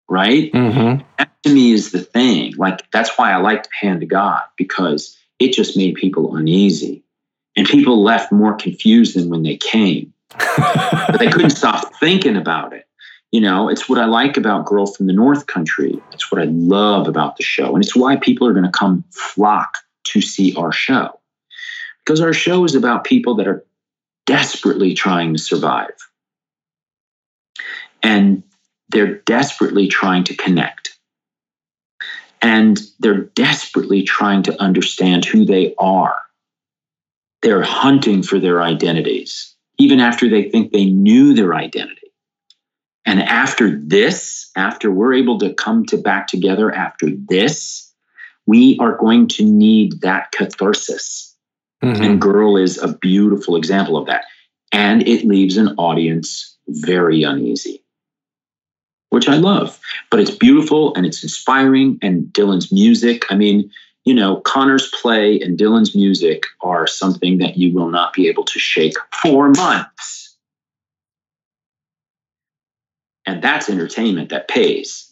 [0.08, 0.52] Right?
[0.52, 1.04] Mm-hmm.
[1.18, 2.54] that to me is the thing.
[2.56, 7.02] Like that's why I liked Hand to God because it just made people uneasy,
[7.56, 10.12] and people left more confused than when they came.
[10.38, 12.86] But they couldn't stop thinking about it.
[13.32, 15.98] You know, it's what I like about Girl from the North Country.
[16.12, 19.04] It's what I love about the show, and it's why people are going to come
[19.10, 21.18] flock to see our show
[22.04, 23.64] because our show is about people that are
[24.26, 25.94] desperately trying to survive,
[28.02, 28.42] and
[28.88, 30.90] they're desperately trying to connect.
[32.44, 36.16] And they're desperately trying to understand who they are.
[37.42, 42.12] They're hunting for their identities, even after they think they knew their identity.
[43.04, 47.92] And after this, after we're able to come to back together after this,
[48.46, 51.36] we are going to need that catharsis.
[51.82, 52.00] Mhm.
[52.00, 54.24] And Girl is a beautiful example of that.
[54.70, 57.82] And it leaves an audience very uneasy,
[59.10, 59.78] which I love.
[60.10, 61.98] But it's beautiful and it's inspiring.
[62.02, 63.70] And Dylan's music, I mean,
[64.04, 68.44] you know, Conor's play and Dylan's music are something that you will not be able
[68.44, 70.36] to shake for months.
[73.26, 75.11] And that's entertainment that pays.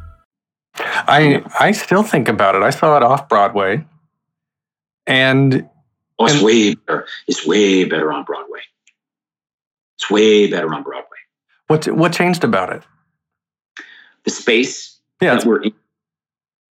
[1.07, 2.63] I I still think about it.
[2.63, 3.85] I saw it off Broadway,
[5.07, 5.67] and
[6.19, 7.07] Oh, it's And- way better.
[7.27, 8.59] It's way better on Broadway.
[9.97, 11.07] It's way better on Broadway.
[11.67, 12.83] what what changed about it?
[14.23, 15.73] The space Yeah, that we're in.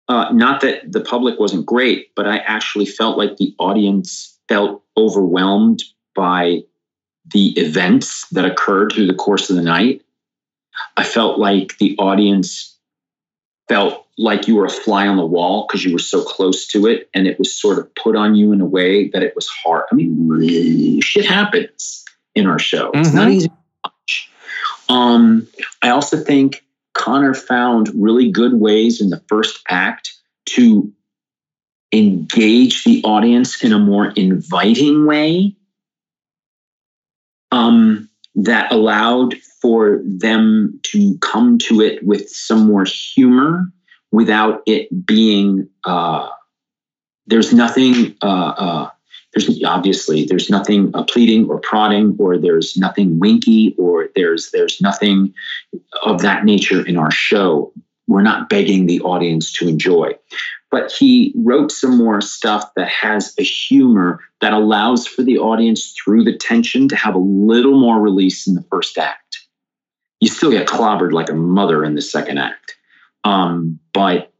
[0.09, 4.81] Uh, not that the public wasn't great, but I actually felt like the audience felt
[4.95, 5.83] overwhelmed
[6.15, 6.63] by
[7.33, 10.01] the events that occurred through the course of the night.
[10.95, 12.76] I felt like the audience
[13.67, 16.87] felt like you were a fly on the wall because you were so close to
[16.87, 19.47] it and it was sort of put on you in a way that it was
[19.47, 19.83] hard.
[19.91, 22.03] I mean, shit happens
[22.33, 22.91] in our show.
[22.93, 23.33] It's not Mhm.
[23.33, 23.49] easy.
[24.89, 25.47] Um,
[25.81, 30.13] I also think Conor found really good ways in the first act
[30.45, 30.91] to
[31.91, 35.55] engage the audience in a more inviting way
[37.51, 43.71] um, that allowed for them to come to it with some more humor
[44.11, 46.29] without it being uh,
[47.25, 48.89] there's nothing uh, uh,
[49.33, 54.79] there's obviously there's nothing uh, pleading or prodding or there's nothing winky or there's there's
[54.81, 55.33] nothing
[56.03, 57.71] of that nature in our show
[58.07, 60.13] we're not begging the audience to enjoy
[60.69, 65.93] but he wrote some more stuff that has a humor that allows for the audience
[65.93, 69.26] through the tension to have a little more release in the first act.
[70.19, 72.75] You still get clobbered like a mother in the second act.
[73.23, 74.31] Um, but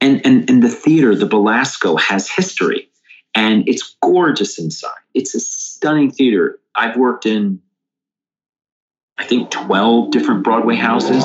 [0.00, 2.88] and and and the theater, the Belasco has history
[3.34, 4.90] and it's gorgeous inside.
[5.14, 6.58] It's a stunning theater.
[6.74, 7.60] I've worked in
[9.18, 11.24] I think 12 different Broadway houses.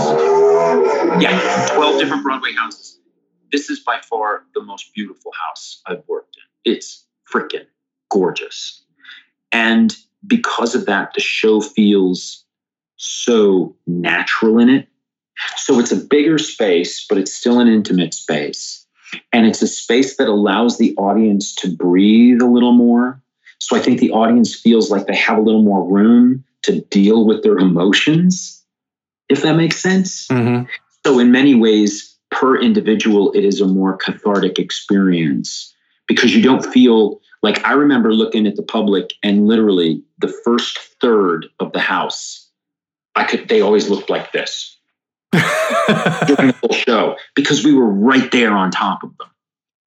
[1.21, 2.93] Yeah, 12 different Broadway houses
[3.53, 6.73] this is by far the most beautiful house I've worked in.
[6.73, 7.67] It's freaking
[8.09, 8.83] gorgeous.
[9.51, 9.95] And
[10.25, 12.42] because of that, the show feels
[12.97, 14.87] so natural in it.
[15.57, 18.85] So it's a bigger space, but it's still an intimate space.
[19.31, 23.21] And it's a space that allows the audience to breathe a little more.
[23.59, 27.25] So I think the audience feels like they have a little more room to deal
[27.25, 28.63] with their emotions,
[29.29, 30.27] if that makes sense.
[30.27, 30.69] Mm-hmm.
[31.05, 35.73] So, in many ways, per individual, it is a more cathartic experience
[36.07, 40.79] because you don't feel like I remember looking at the public and literally the first
[41.01, 42.42] third of the house,
[43.15, 44.77] I could, they always looked like this
[45.31, 49.29] during the whole show because we were right there on top of them.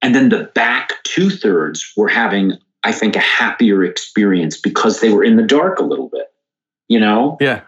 [0.02, 5.12] And then the back two thirds were having, I think, a happier experience because they
[5.12, 6.32] were in the dark a little bit,
[6.88, 7.36] you know?
[7.40, 7.62] Yeah.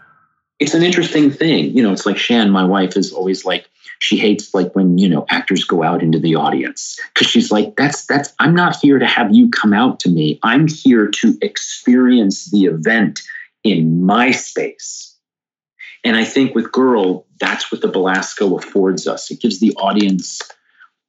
[0.61, 1.77] It's an interesting thing.
[1.77, 5.09] You know, it's like Shan, my wife, is always like, she hates like when you
[5.09, 8.99] know actors go out into the audience because she's like that's that's i'm not here
[8.99, 13.23] to have you come out to me i'm here to experience the event
[13.65, 15.15] in my space
[16.09, 20.41] and i think with girl that's what the belasco affords us it gives the audience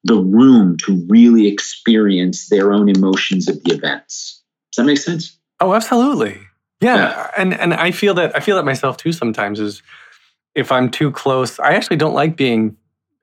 [0.04, 5.38] the room to really experience their own emotions of the events does that make sense
[5.60, 6.40] oh absolutely
[6.82, 6.96] yeah.
[6.96, 7.32] yeah.
[7.38, 9.82] and and i feel that i feel that myself too sometimes is
[10.56, 12.78] if I'm too close, I actually don't like being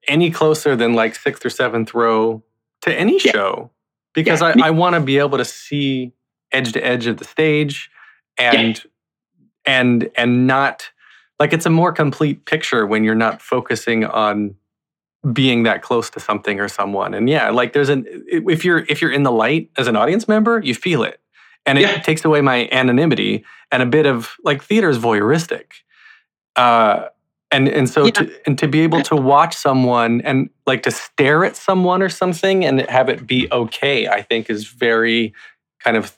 [0.08, 2.42] any closer than like sixth or seventh row
[2.82, 3.32] to any yeah.
[3.32, 3.70] show
[4.14, 4.54] because yeah.
[4.62, 6.12] I, I want to be able to see
[6.52, 7.90] edge to edge of the stage
[8.38, 8.82] and
[9.64, 10.90] and and not
[11.38, 14.54] like it's a more complete picture when you're not focusing on
[15.32, 17.14] being that close to something or someone.
[17.14, 20.28] And yeah like there's an if you're if you're in the light as an audience
[20.28, 21.20] member you feel it.
[21.68, 25.64] And it takes away my anonymity and a bit of like theater is voyeuristic.
[26.54, 27.08] Uh
[27.50, 28.10] and and so yeah.
[28.12, 32.08] to, and to be able to watch someone and like to stare at someone or
[32.08, 35.32] something and have it be okay i think is very
[35.80, 36.16] kind of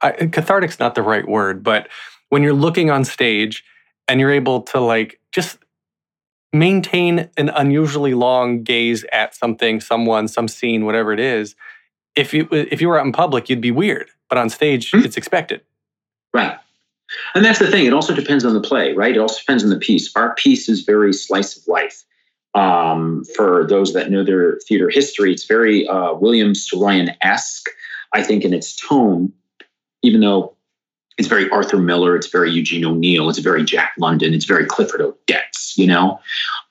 [0.00, 1.88] I, cathartic's not the right word but
[2.30, 3.64] when you're looking on stage
[4.08, 5.58] and you're able to like just
[6.52, 11.56] maintain an unusually long gaze at something someone some scene whatever it is
[12.14, 15.04] if you if you were out in public you'd be weird but on stage mm-hmm.
[15.04, 15.62] it's expected
[16.32, 16.58] right
[17.34, 17.86] and that's the thing.
[17.86, 19.14] It also depends on the play, right?
[19.14, 20.14] It also depends on the piece.
[20.16, 22.04] Our piece is very slice of life.
[22.54, 27.68] Um, for those that know their theater history, it's very uh, William Saroyan esque,
[28.12, 29.32] I think, in its tone,
[30.02, 30.56] even though
[31.16, 35.00] it's very Arthur Miller, it's very Eugene O'Neill, it's very Jack London, it's very Clifford
[35.00, 36.20] Odets, you know?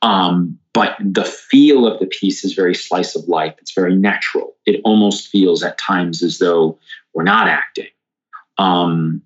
[0.01, 3.55] Um, but the feel of the piece is very slice of life.
[3.59, 4.55] It's very natural.
[4.65, 6.77] It almost feels at times as though
[7.13, 7.87] we're not acting.
[8.57, 9.21] Um,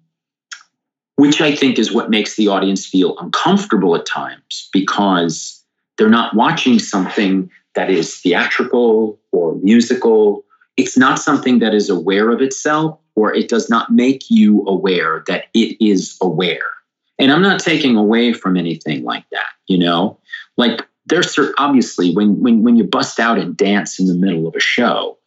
[1.16, 5.64] which I think is what makes the audience feel uncomfortable at times because
[5.98, 10.46] they're not watching something that is theatrical or musical.
[10.78, 15.24] It's not something that is aware of itself, or it does not make you aware
[15.28, 16.72] that it is aware.
[17.20, 20.20] And I'm not taking away from anything like that, you know?
[20.56, 24.56] Like there's obviously when when when you bust out and dance in the middle of
[24.56, 25.18] a show,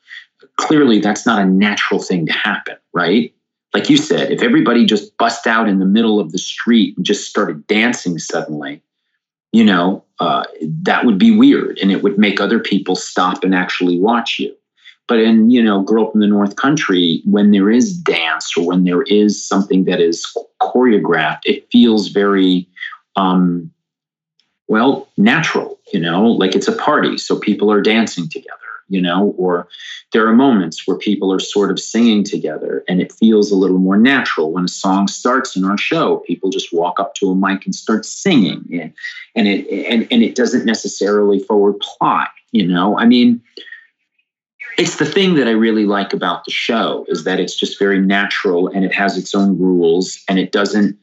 [0.57, 3.34] clearly that's not a natural thing to happen, right?
[3.74, 7.07] like you said, if everybody just bust out in the middle of the street and
[7.07, 8.82] just started dancing suddenly,
[9.53, 10.44] you know, uh,
[10.82, 14.55] that would be weird and it would make other people stop and actually watch you.
[15.11, 18.85] But in, you know, Girl from the North Country, when there is dance or when
[18.85, 20.25] there is something that is
[20.63, 22.69] choreographed, it feels very,
[23.17, 23.73] um,
[24.69, 27.19] well, natural, you know, like it's a party.
[27.19, 28.57] So people are dancing together
[28.91, 29.69] you know, or
[30.13, 33.79] there are moments where people are sort of singing together and it feels a little
[33.79, 34.53] more natural.
[34.53, 37.75] When a song starts in our show, people just walk up to a mic and
[37.75, 38.93] start singing and,
[39.37, 42.99] and it and, and it doesn't necessarily forward plot, you know.
[42.99, 43.41] I mean,
[44.81, 48.01] it's the thing that I really like about the show is that it's just very
[48.01, 50.99] natural and it has its own rules and it doesn't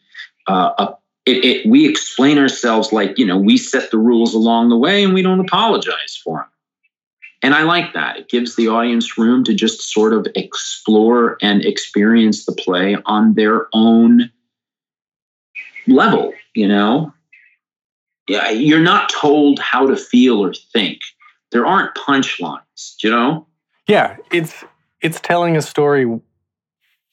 [0.47, 0.93] uh,
[1.27, 5.03] it, it, we explain ourselves like you know we set the rules along the way
[5.03, 6.47] and we don't apologize for them
[7.43, 8.17] and I like that.
[8.17, 13.35] It gives the audience room to just sort of explore and experience the play on
[13.35, 14.31] their own
[15.85, 17.13] level, you know?
[18.27, 20.99] Yeah, you're not told how to feel or think.
[21.51, 23.45] There aren't punchlines, you know?
[23.87, 24.63] Yeah, it's
[25.01, 26.05] it's telling a story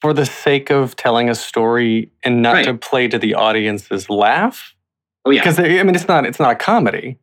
[0.01, 2.65] for the sake of telling a story and not Right.
[2.65, 4.73] to play to the audience's laugh.
[5.23, 5.41] Oh yeah.
[5.41, 7.17] Because I mean, it's not it's not a comedy.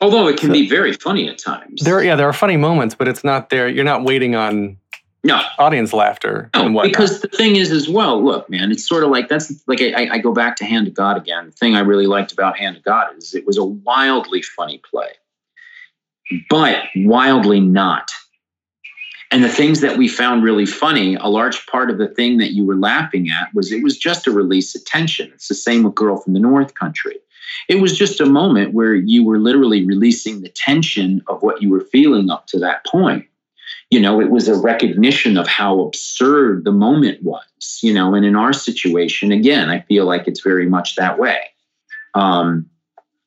[0.00, 1.82] Although it can So- be very funny at times.
[1.82, 3.66] There, yeah, there are funny moments, but it's not there.
[3.66, 4.76] You're not waiting on
[5.24, 9.02] no, audience laughter and No, because the thing is, as well, look, man, it's sort
[9.04, 11.46] of like that's like I, I- I go back to Hand to God again.
[11.46, 14.80] The thing I really liked about Hand to God is it was a wildly funny
[14.88, 15.08] play,
[16.50, 18.10] but wildly not.
[19.32, 22.52] And the things that we found really funny, a large part of the thing that
[22.52, 25.30] you were laughing at was it was just a release of tension.
[25.34, 27.18] It's the same with Girl from the North Country.
[27.68, 31.70] It was just a moment where you were literally releasing the tension of what you
[31.70, 33.26] were feeling up to that point
[33.90, 38.24] you know it was a recognition of how absurd the moment was you know and
[38.24, 41.38] in our situation again i feel like it's very much that way
[42.14, 42.68] um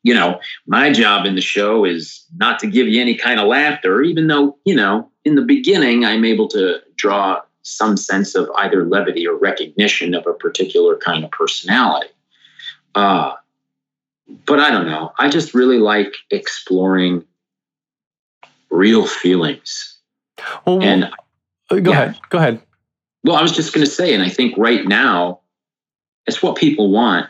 [0.04, 3.48] you know my job in the show is not to give you any kind of
[3.48, 8.50] laughter even though you know in the beginning i'm able to draw some sense of
[8.58, 12.10] either levity or recognition of a particular kind of personality
[12.96, 13.34] uh
[14.46, 17.24] but i don't know i just really like exploring
[18.70, 20.00] real feelings
[20.66, 21.06] well, and
[21.70, 22.02] uh, go yeah.
[22.02, 22.62] ahead, go ahead.
[23.24, 25.42] well, I was just going to say, and I think right now,
[26.26, 27.28] it's what people want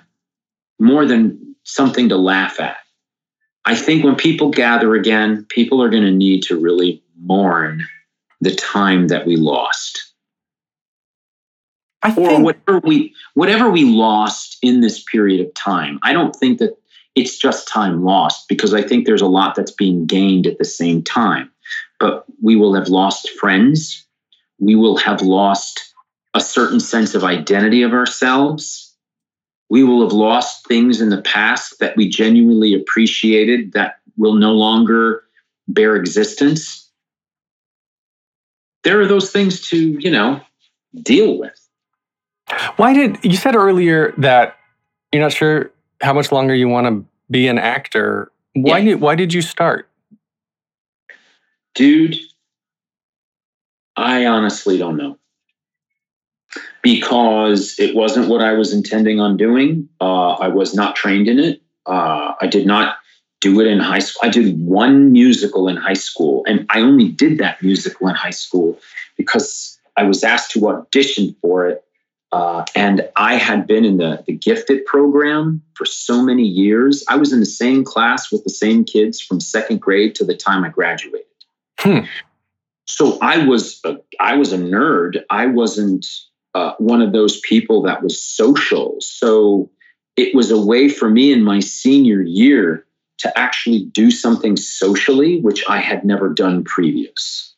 [0.79, 2.77] more than something to laugh at.
[3.65, 7.85] I think when people gather again, people are going to need to really mourn
[8.41, 10.09] the time that we lost,
[12.01, 15.99] I or think whatever we whatever we lost in this period of time.
[16.03, 16.77] I don't think that
[17.15, 20.65] it's just time lost because I think there's a lot that's being gained at the
[20.65, 21.51] same time.
[21.99, 24.05] But we will have lost friends.
[24.59, 25.93] We will have lost
[26.33, 28.88] a certain sense of identity of ourselves.
[29.69, 34.51] We will have lost things in the past that we genuinely appreciated that will no
[34.53, 35.23] longer
[35.67, 36.89] bear existence.
[38.83, 40.41] There are those things to, you know,
[41.03, 41.55] deal with.
[42.77, 44.57] why did you said earlier that
[45.11, 48.31] you're not sure how much longer you want to be an actor?
[48.55, 48.85] Why Yeah.
[48.85, 49.87] did why did you start?
[51.75, 52.17] Dude,
[53.95, 55.18] I honestly don't know.
[56.81, 59.89] Because it wasn't what I was intending on doing.
[60.01, 61.61] Uh, I was not trained in it.
[61.85, 62.97] Uh, I did not
[63.41, 64.27] do it in high school.
[64.27, 68.29] I did one musical in high school, and I only did that musical in high
[68.31, 68.79] school
[69.17, 71.83] because I was asked to audition for it.
[72.31, 77.03] Uh, and I had been in the, the gifted program for so many years.
[77.09, 80.35] I was in the same class with the same kids from second grade to the
[80.35, 81.25] time I graduated.
[81.79, 81.99] Hmm.
[82.85, 85.23] So I was a, I was a nerd.
[85.29, 86.05] I wasn't
[86.55, 88.97] uh, one of those people that was social.
[88.99, 89.69] So
[90.15, 92.85] it was a way for me in my senior year
[93.19, 97.53] to actually do something socially, which I had never done previous.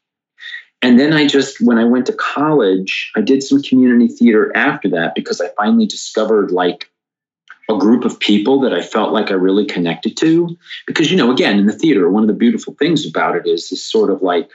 [0.81, 4.89] And then I just, when I went to college, I did some community theater after
[4.89, 6.89] that because I finally discovered like
[7.69, 10.57] a group of people that I felt like I really connected to.
[10.87, 13.71] Because, you know, again, in the theater, one of the beautiful things about it is,
[13.71, 14.49] is sort of like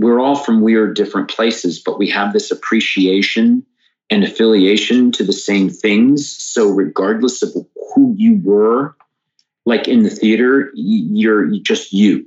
[0.00, 3.66] we're all from weird different places, but we have this appreciation
[4.08, 6.26] and affiliation to the same things.
[6.30, 7.50] So, regardless of
[7.94, 8.96] who you were,
[9.66, 12.26] like in the theater, you're just you.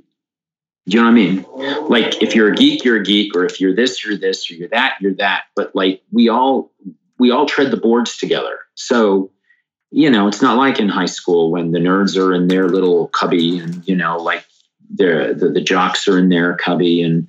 [0.86, 1.88] Do you know what I mean?
[1.88, 4.54] Like if you're a geek, you're a geek, or if you're this, you're this, or
[4.54, 5.44] you're that, you're that.
[5.56, 6.72] But like we all
[7.18, 8.58] we all tread the boards together.
[8.74, 9.32] So,
[9.90, 13.08] you know, it's not like in high school when the nerds are in their little
[13.08, 14.44] cubby and, you know, like
[14.94, 17.26] the the, the jocks are in their cubby and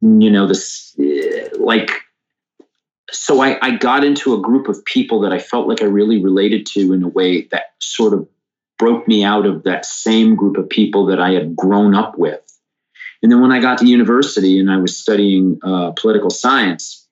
[0.00, 1.90] you know, this eh, like
[3.12, 6.22] so I, I got into a group of people that I felt like I really
[6.22, 8.28] related to in a way that sort of
[8.78, 12.40] broke me out of that same group of people that I had grown up with.
[13.22, 17.06] And then when I got to university and I was studying uh, political science,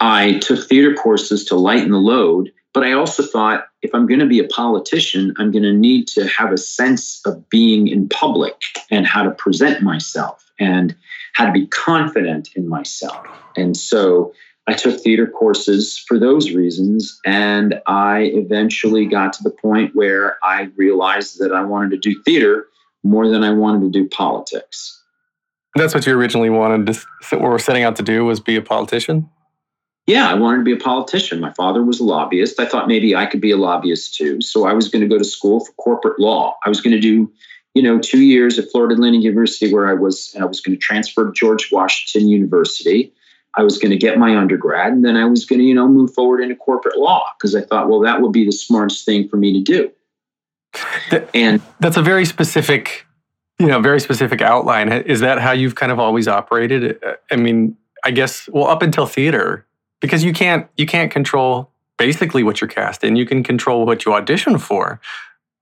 [0.00, 2.50] I took theater courses to lighten the load.
[2.74, 6.06] But I also thought if I'm going to be a politician, I'm going to need
[6.08, 8.54] to have a sense of being in public
[8.90, 10.94] and how to present myself and
[11.34, 13.26] how to be confident in myself.
[13.56, 14.32] And so
[14.66, 17.18] I took theater courses for those reasons.
[17.24, 22.22] And I eventually got to the point where I realized that I wanted to do
[22.22, 22.66] theater
[23.02, 25.02] more than I wanted to do politics.
[25.74, 28.62] That's what you originally wanted to, s- or setting out to do was be a
[28.62, 29.30] politician.
[30.08, 31.38] Yeah, I wanted to be a politician.
[31.38, 32.58] My father was a lobbyist.
[32.58, 34.40] I thought maybe I could be a lobbyist too.
[34.40, 36.56] So I was going to go to school for corporate law.
[36.64, 37.30] I was going to do,
[37.74, 40.74] you know, two years at Florida Atlantic University where I was, and I was going
[40.74, 43.12] to transfer to George Washington University.
[43.54, 45.86] I was going to get my undergrad and then I was going to, you know,
[45.86, 49.28] move forward into corporate law because I thought, well, that would be the smartest thing
[49.28, 49.90] for me to do.
[51.10, 53.04] Th- And That's a very specific
[53.58, 54.88] you know, very specific outline.
[54.88, 56.98] Is that how you've kind of always operated?
[57.30, 59.66] I mean, I guess well, up until theater,
[60.00, 63.16] because you can't you can't control basically what you're cast in.
[63.16, 65.00] You can control what you audition for.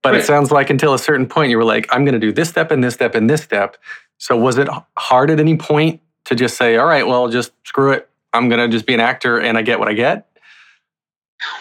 [0.03, 0.21] But right.
[0.21, 2.49] it sounds like until a certain point, you were like, I'm going to do this
[2.49, 3.77] step and this step and this step.
[4.19, 7.91] So was it hard at any point to just say, all right, well, just screw
[7.91, 8.09] it.
[8.33, 10.29] I'm going to just be an actor and I get what I get?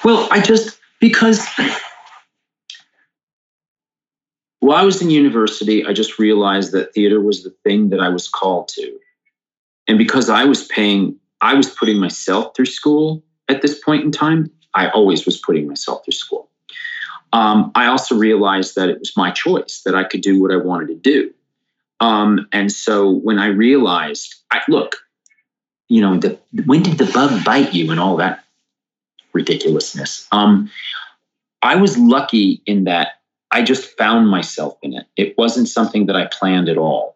[0.05, 1.47] Well, I just, because
[4.61, 8.09] while I was in university, I just realized that theater was the thing that I
[8.09, 8.99] was called to.
[9.87, 14.11] And because I was paying, I was putting myself through school at this point in
[14.11, 16.51] time, I always was putting myself through school.
[17.32, 20.57] Um, I also realized that it was my choice, that I could do what I
[20.57, 21.32] wanted to do.
[22.01, 24.97] Um, and so when I realized, I, look,
[25.89, 28.45] you know, the, when did the bug bite you and all that
[29.32, 30.26] ridiculousness?
[30.32, 30.70] Um,
[31.62, 33.20] I was lucky in that
[33.51, 35.07] I just found myself in it.
[35.16, 37.15] It wasn't something that I planned at all.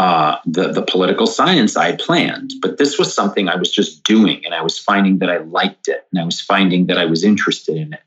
[0.00, 4.40] Uh, the the political science I planned, but this was something I was just doing,
[4.46, 7.22] and I was finding that I liked it, and I was finding that I was
[7.22, 8.00] interested in it,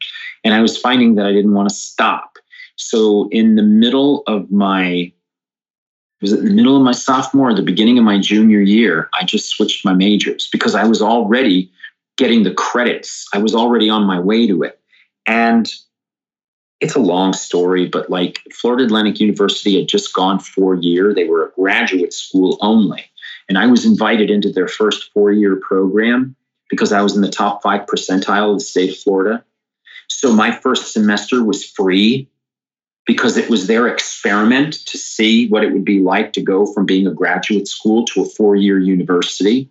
[0.44, 2.40] and I was finding that I didn't want to stop.
[2.78, 5.14] So in the middle of my
[6.20, 9.24] was it the middle of my sophomore or the beginning of my junior year, I
[9.24, 11.72] just switched my majors because I was already
[12.18, 13.28] getting the credits.
[13.36, 14.80] I was already on my way to it.
[15.28, 15.72] And
[16.84, 21.14] it's a long story, but like Florida Atlantic University had just gone four year.
[21.14, 23.06] They were a graduate school only.
[23.48, 26.36] And I was invited into their first four year program
[26.70, 29.46] because I was in the top five percentile of the state of Florida.
[30.10, 32.28] So my first semester was free
[33.06, 36.86] because it was their experiment to see what it would be like to go from
[36.86, 39.70] being a graduate school to a four year university.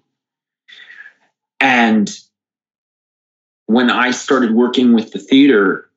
[1.61, 2.11] And
[3.67, 5.91] when I started working with the theater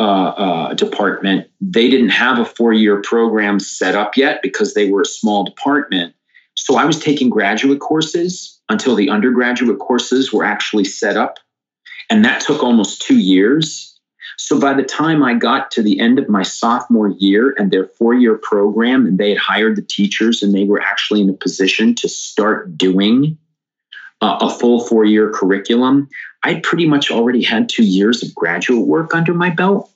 [0.00, 4.90] uh, uh, department, they didn't have a four year program set up yet because they
[4.90, 6.14] were a small department.
[6.54, 11.38] So I was taking graduate courses until the undergraduate courses were actually set up.
[12.08, 13.90] And that took almost two years
[14.40, 17.84] so by the time I got to the end of my sophomore year and their
[17.84, 21.34] four year program, and they had hired the teachers and they were actually in a
[21.34, 23.36] position to start doing
[24.20, 26.08] uh, a full four year curriculum,
[26.42, 29.90] I'd pretty much already had two years of graduate work under my belt.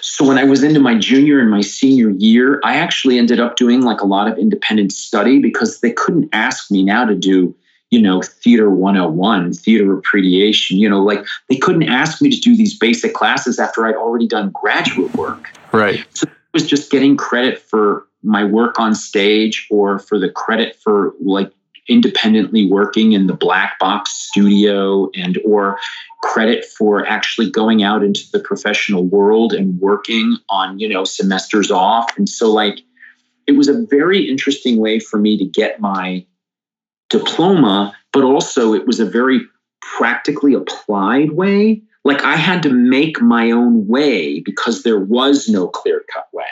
[0.00, 3.56] So when I was into my junior and my senior year, I actually ended up
[3.56, 7.54] doing like a lot of independent study because they couldn't ask me now to do
[7.90, 12.56] you know, theater 101, theater appreciation, you know, like they couldn't ask me to do
[12.56, 15.48] these basic classes after I'd already done graduate work.
[15.72, 16.04] Right.
[16.14, 20.76] So it was just getting credit for my work on stage or for the credit
[20.76, 21.50] for like
[21.88, 25.78] independently working in the black box studio and or
[26.22, 31.70] credit for actually going out into the professional world and working on, you know, semesters
[31.70, 32.16] off.
[32.16, 32.80] And so like
[33.46, 36.26] it was a very interesting way for me to get my
[37.08, 39.40] diploma, but also it was a very
[39.80, 41.82] practically applied way.
[42.04, 46.44] Like I had to make my own way because there was no clear cut way.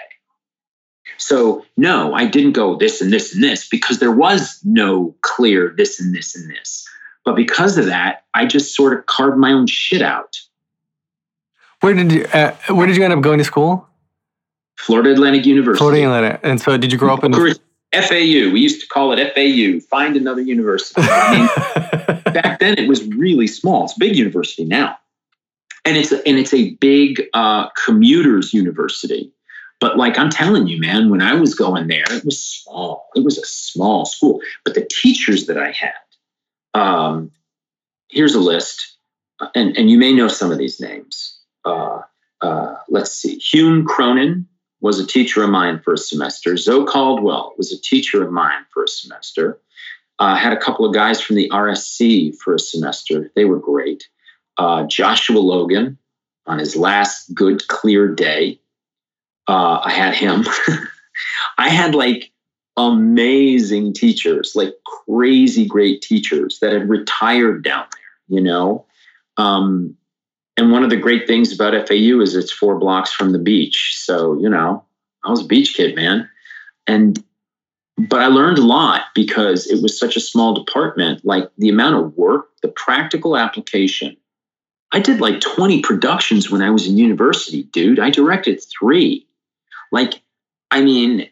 [1.18, 5.74] So, no, I didn't go this and this and this because there was no clear
[5.76, 6.86] this and this and this.
[7.24, 10.36] But because of that, I just sort of carved my own shit out.
[11.80, 13.88] Where did you uh, Where did you end up going to school?
[14.78, 15.78] Florida Atlantic University.
[15.78, 16.40] Florida Atlantic.
[16.42, 17.32] And so, did you grow up in?
[17.92, 18.52] FAU.
[18.52, 19.80] We used to call it FAU.
[19.88, 21.00] Find another university.
[21.02, 23.84] I mean, back then it was really small.
[23.84, 24.96] It's a big university now,
[25.84, 29.32] and it's a, and it's a big uh, commuters university.
[29.80, 33.08] But like I'm telling you, man, when I was going there, it was small.
[33.14, 34.40] It was a small school.
[34.64, 37.30] But the teachers that I had, um,
[38.10, 38.96] here's a list,
[39.54, 41.38] and and you may know some of these names.
[41.64, 42.02] Uh,
[42.40, 44.46] uh, let's see, Hume Cronyn,
[44.80, 46.56] was a teacher of mine for a semester.
[46.56, 49.58] Zoe Caldwell was a teacher of mine for a semester.
[50.18, 53.30] Uh, had a couple of guys from the RSC for a semester.
[53.34, 54.08] They were great.
[54.56, 55.98] Uh, Joshua Logan
[56.46, 58.60] on his last good, clear day.
[59.48, 60.44] Uh, I had him.
[61.58, 62.32] I had like
[62.76, 68.84] amazing teachers, like crazy great teachers that had retired down there, you know.
[69.36, 69.96] Um,
[70.56, 73.94] and one of the great things about FAU is it's four blocks from the beach.
[73.98, 74.84] So, you know,
[75.24, 76.28] I was a beach kid, man.
[76.86, 77.22] And,
[77.98, 81.24] but I learned a lot because it was such a small department.
[81.24, 84.16] Like the amount of work, the practical application.
[84.92, 87.98] I did like 20 productions when I was in university, dude.
[87.98, 89.25] I directed three.
[89.96, 90.20] Like,
[90.70, 91.30] I mean,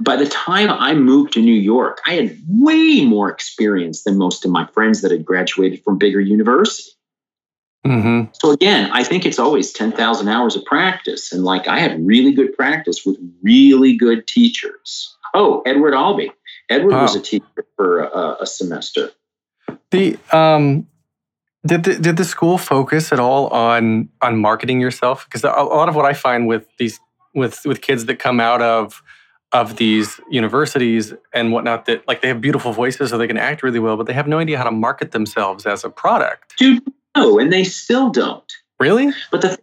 [0.00, 4.44] by the time I moved to New York, I had way more experience than most
[4.44, 6.96] of my friends that had graduated from bigger universities.
[7.86, 8.32] Mm-hmm.
[8.32, 11.32] So again, I think it's always 10,000 hours of practice.
[11.32, 15.16] And like I had really good practice with really good teachers.
[15.32, 16.32] Oh, Edward Albee.
[16.68, 19.12] Edward was a teacher for a, a semester.
[19.92, 20.88] The um,
[21.64, 25.26] did the, did the school focus at all on on marketing yourself?
[25.26, 26.98] Because a lot of what I find with these
[27.34, 29.02] with with kids that come out of
[29.52, 33.62] of these universities and whatnot that like they have beautiful voices so they can act
[33.62, 36.54] really well, but they have no idea how to market themselves as a product.
[36.58, 36.82] Dude,
[37.16, 38.52] no, and they still don't.
[38.80, 39.12] Really?
[39.30, 39.58] But the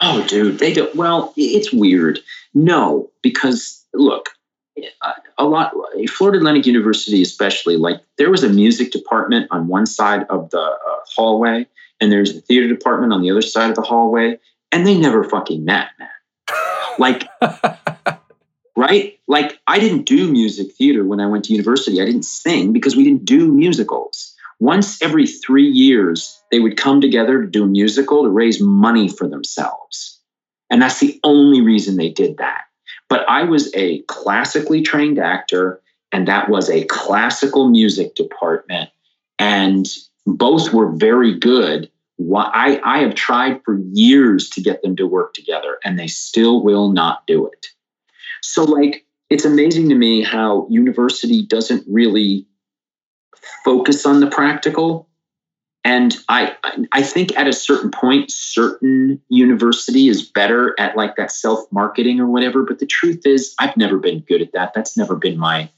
[0.00, 0.94] oh, dude, they don't.
[0.96, 2.18] Well, it's weird.
[2.54, 4.30] No, because look,
[4.76, 5.72] a- a lot.
[6.08, 10.60] Florida Atlantic University, especially, like there was a music department on one side of the
[10.60, 10.76] uh,
[11.14, 11.66] hallway,
[12.00, 14.38] and there's the theater department on the other side of the hallway,
[14.72, 16.08] and they never fucking met, man.
[16.98, 17.28] Like,
[18.76, 19.18] right?
[19.26, 22.00] Like, I didn't do music theater when I went to university.
[22.00, 24.34] I didn't sing because we didn't do musicals.
[24.58, 29.08] Once every three years, they would come together to do a musical to raise money
[29.08, 30.20] for themselves.
[30.68, 32.64] And that's the only reason they did that.
[33.08, 35.80] But I was a classically trained actor,
[36.12, 38.90] and that was a classical music department.
[39.38, 39.86] And
[40.26, 41.90] both were very good.
[42.20, 46.06] Why- I, I have tried for years to get them to work together, and they
[46.06, 47.66] still will not do it.
[48.42, 52.46] So, like, it's amazing to me how university doesn't really
[53.64, 55.08] focus on the practical.
[55.82, 61.16] And I, I- I think at a certain point, certain university is better at like
[61.16, 62.64] that self marketing or whatever.
[62.64, 64.74] But the truth is, I've never been good at that.
[64.74, 65.70] That's never been my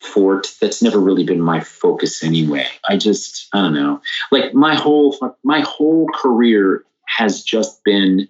[0.00, 0.50] forte.
[0.60, 2.66] That's never really been my focus anyway.
[2.88, 4.00] I just, I don't know.
[4.30, 8.28] Like my whole, my whole career has just been,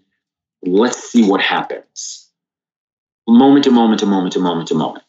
[0.62, 2.28] let's see what happens
[3.28, 5.04] moment to moment to moment to moment to moment.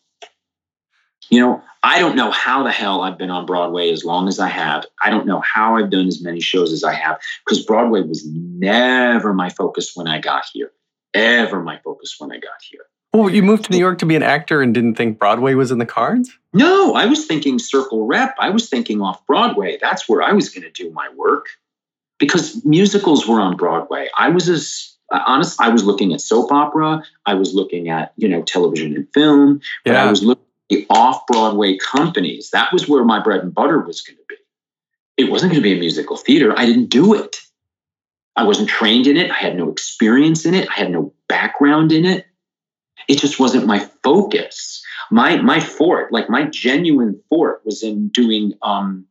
[1.29, 4.39] You know, I don't know how the hell I've been on Broadway as long as
[4.39, 4.85] I have.
[5.01, 8.27] I don't know how I've done as many shows as I have because Broadway was
[8.27, 10.71] never my focus when I got here.
[11.13, 12.81] Ever my focus when I got here.
[13.13, 15.71] Well, you moved to New York to be an actor and didn't think Broadway was
[15.71, 16.37] in the cards?
[16.53, 18.35] No, I was thinking circle rep.
[18.39, 19.77] I was thinking off Broadway.
[19.81, 21.47] That's where I was going to do my work
[22.19, 24.09] because musicals were on Broadway.
[24.15, 25.59] I was as honest.
[25.59, 27.03] I was looking at soap opera.
[27.25, 29.61] I was looking at you know television and film.
[29.85, 32.51] But I was looking at the off Broadway companies.
[32.51, 34.35] That was where my bread and butter was going to be.
[35.17, 36.53] It wasn't going to be a musical theater.
[36.55, 37.37] I didn't do it.
[38.35, 39.31] I wasn't trained in it.
[39.31, 40.69] I had no experience in it.
[40.69, 42.25] I had no background in it.
[43.09, 44.81] It just wasn't my focus.
[45.11, 49.07] My my forte, like my genuine forte, was in doing um,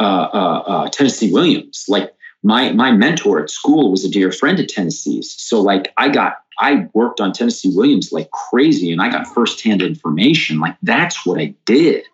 [0.00, 1.84] uh, uh, uh, Tennessee Williams.
[1.88, 2.12] Like
[2.42, 5.32] my my mentor at school was a dear friend of Tennessee's.
[5.38, 9.82] So like I got I worked on Tennessee Williams like crazy, and I got firsthand
[9.82, 10.58] information.
[10.58, 12.06] Like that's what I did.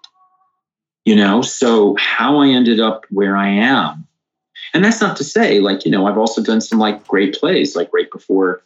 [1.07, 4.07] You know, so how I ended up where I am,
[4.75, 7.75] and that's not to say like you know I've also done some like great plays,
[7.75, 8.63] like right before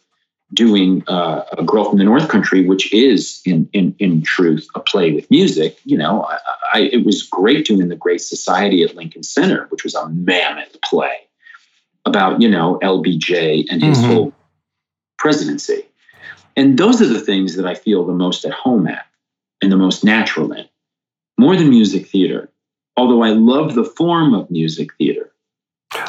[0.53, 4.79] doing uh, a girl from the north country which is in in in truth a
[4.79, 6.37] play with music you know I,
[6.73, 10.81] I it was great doing the great society at lincoln center which was a mammoth
[10.83, 11.15] play
[12.05, 14.07] about you know lbj and his Mhm.
[14.07, 14.33] whole
[15.17, 15.85] presidency
[16.55, 19.05] and those are the things that i feel the most at home at
[19.61, 20.65] and the most natural in
[21.37, 22.49] more than music theater
[22.97, 25.31] although i love the form of music theater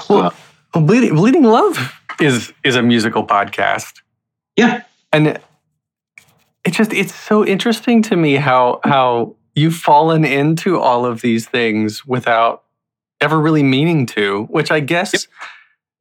[0.08, 0.32] Well,
[0.74, 4.00] well, Bleeding, Bleeding Love is is a musical podcast.
[4.56, 4.82] Yeah
[5.12, 5.42] and it,
[6.64, 11.46] it just it's so interesting to me how how you've fallen into all of these
[11.46, 12.64] things without
[13.20, 15.26] ever really meaning to which i guess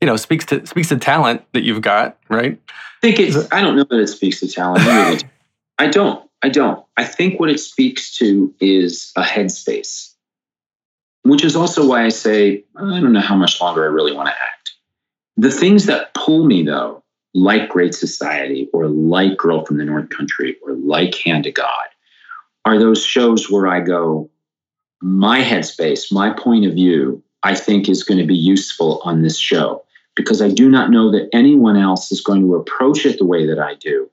[0.02, 2.60] you know speaks to speaks to talent that you've got right
[3.02, 3.38] I think it's.
[3.52, 4.82] I don't know that it speaks to talent.
[4.82, 5.32] I really don't.
[5.78, 6.30] I don't.
[6.42, 6.86] I don't.
[6.98, 10.14] I think what it speaks to is a headspace,
[11.24, 14.28] which is also why I say I don't know how much longer I really want
[14.28, 14.72] to act.
[15.38, 17.02] The things that pull me, though,
[17.34, 21.88] like Great Society or like Girl from the North Country or like Hand to God,
[22.66, 24.30] are those shows where I go,
[25.02, 29.38] my headspace, my point of view, I think is going to be useful on this
[29.38, 29.84] show
[30.16, 33.48] because I do not know that anyone else is going to approach it the way
[33.48, 34.10] that I do,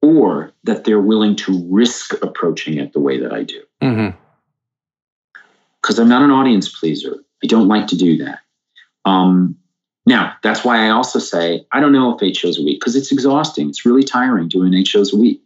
[0.00, 3.62] or that they're willing to risk approaching it the way that I do.
[3.82, 4.16] mm-hmm.
[5.82, 7.16] Because I'm not an audience pleaser.
[7.42, 8.38] I don't like to do that.
[9.04, 9.56] Um,
[10.06, 12.96] now, that's why I also say I don't know if eight shows a week because
[12.96, 13.68] it's exhausting.
[13.68, 15.42] It's really tiring doing eight shows a week.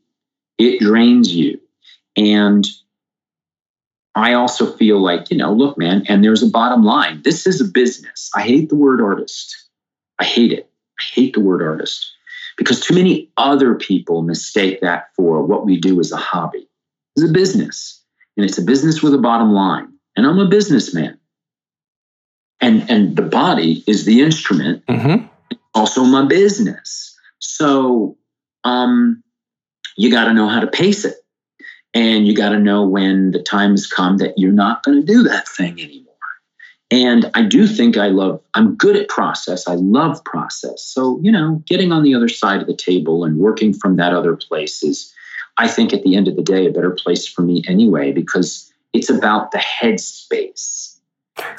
[0.58, 1.60] It drains you.
[2.16, 2.66] And
[4.16, 7.22] I also feel like, you know, look, man, and there's a bottom line.
[7.22, 8.30] This is a business.
[8.34, 9.68] I hate the word artist.
[10.18, 10.68] I hate it.
[10.98, 12.10] I hate the word artist
[12.56, 16.68] because too many other people mistake that for what we do as a hobby.
[17.14, 18.02] It's a business,
[18.36, 19.92] and it's a business with a bottom line.
[20.16, 21.17] And I'm a businessman.
[22.60, 24.84] And and the body is the instrument.
[24.86, 25.26] Mm-hmm.
[25.74, 27.16] also my business.
[27.38, 28.16] So
[28.64, 29.22] um
[29.96, 31.16] you got to know how to pace it.
[31.92, 35.06] And you got to know when the time has come that you're not going to
[35.06, 36.04] do that thing anymore.
[36.90, 39.68] And i do think i love i'm good at process.
[39.68, 40.82] I love process.
[40.82, 44.14] So you know getting on the other side of the table and working from that
[44.14, 45.12] other place is
[45.58, 48.68] i think at the end of the day a better place for me anyway because
[48.92, 50.96] it's about the headspace.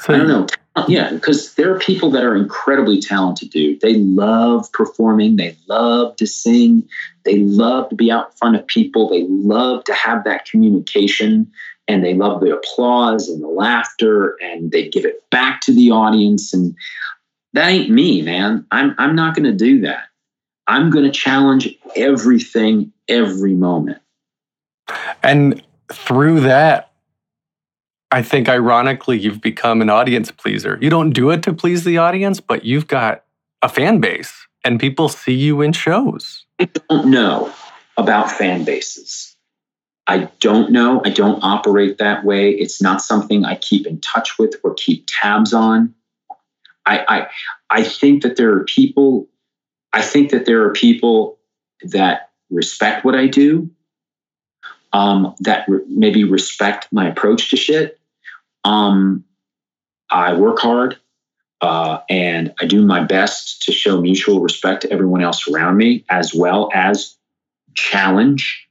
[0.00, 0.46] So I don't know.
[0.88, 3.80] Yeah, because there are people that are incredibly talented, dude.
[3.80, 5.36] They love performing.
[5.36, 6.88] They love to sing.
[7.24, 9.08] They love to be out in front of people.
[9.08, 11.50] They love to have that communication
[11.88, 15.90] and they love the applause and the laughter and they give it back to the
[15.90, 16.52] audience.
[16.54, 16.74] And
[17.52, 18.66] that ain't me, man.
[18.70, 20.04] I'm, I'm not going to do that.
[20.66, 23.98] I'm going to challenge everything every moment.
[25.22, 25.62] And
[25.92, 26.89] through that,
[28.12, 30.78] I think ironically, you've become an audience pleaser.
[30.80, 33.24] You don't do it to please the audience, but you've got
[33.62, 36.44] a fan base and people see you in shows.
[36.58, 37.52] I don't know
[37.96, 39.36] about fan bases.
[40.06, 41.00] I don't know.
[41.04, 42.50] I don't operate that way.
[42.50, 45.94] It's not something I keep in touch with or keep tabs on.
[46.84, 47.26] I I,
[47.70, 49.28] I think that there are people.
[49.92, 51.38] I think that there are people
[51.82, 53.70] that respect what I do.
[54.92, 57.99] Um, that re- maybe respect my approach to shit.
[58.64, 59.24] Um,
[60.10, 60.98] I work hard
[61.60, 66.04] uh, and I do my best to show mutual respect to everyone else around me,
[66.08, 67.16] as well as
[67.74, 68.66] challenge,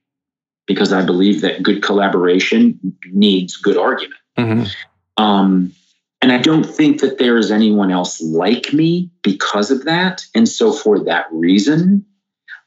[0.66, 4.20] because I believe that good collaboration needs good argument.
[4.38, 4.76] Mhm.
[5.18, 5.74] Um,
[6.22, 10.26] and I don't think that there is anyone else like me because of that.
[10.36, 12.06] And so, for that reason,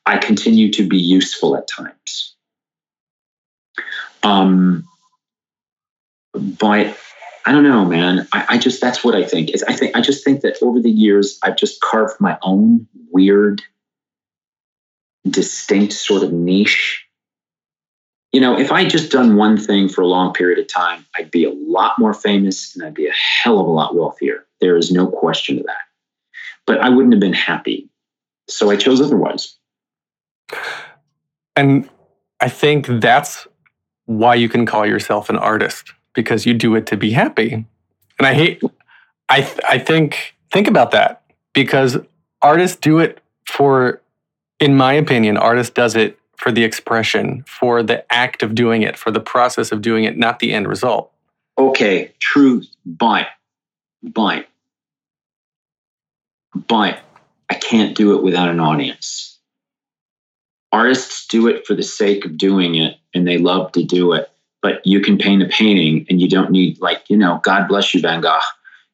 [0.06, 2.34] I continue to be useful at times.
[4.22, 4.84] Um,
[6.32, 6.96] but
[7.44, 8.28] I don't know, man.
[8.32, 9.50] I, I just that's what I think.
[9.50, 12.86] Is I think I just think that over the years I've just carved my own
[13.10, 13.62] weird,
[15.28, 17.04] distinct sort of niche.
[18.32, 21.30] You know, if I just done one thing for a long period of time, I'd
[21.30, 24.46] be a lot more famous and I'd be a hell of a lot wealthier.
[24.60, 25.82] There is no question of that.
[26.66, 27.90] But I wouldn't have been happy.
[28.48, 29.56] So I chose otherwise.
[31.56, 31.90] And
[32.40, 33.46] I think that's
[34.06, 37.52] why you can call yourself an artist because you do it to be happy.
[38.18, 38.62] And I hate
[39.28, 41.98] I th- I think think about that because
[42.40, 44.00] artists do it for
[44.60, 48.98] in my opinion artist does it for the expression, for the act of doing it,
[48.98, 51.12] for the process of doing it, not the end result.
[51.56, 53.28] Okay, truth, but,
[54.02, 54.48] but,
[56.52, 56.98] but
[57.48, 59.38] I can't do it without an audience.
[60.72, 64.28] Artists do it for the sake of doing it and they love to do it.
[64.62, 67.92] But you can paint a painting and you don't need, like, you know, God bless
[67.92, 68.38] you, Van Gogh.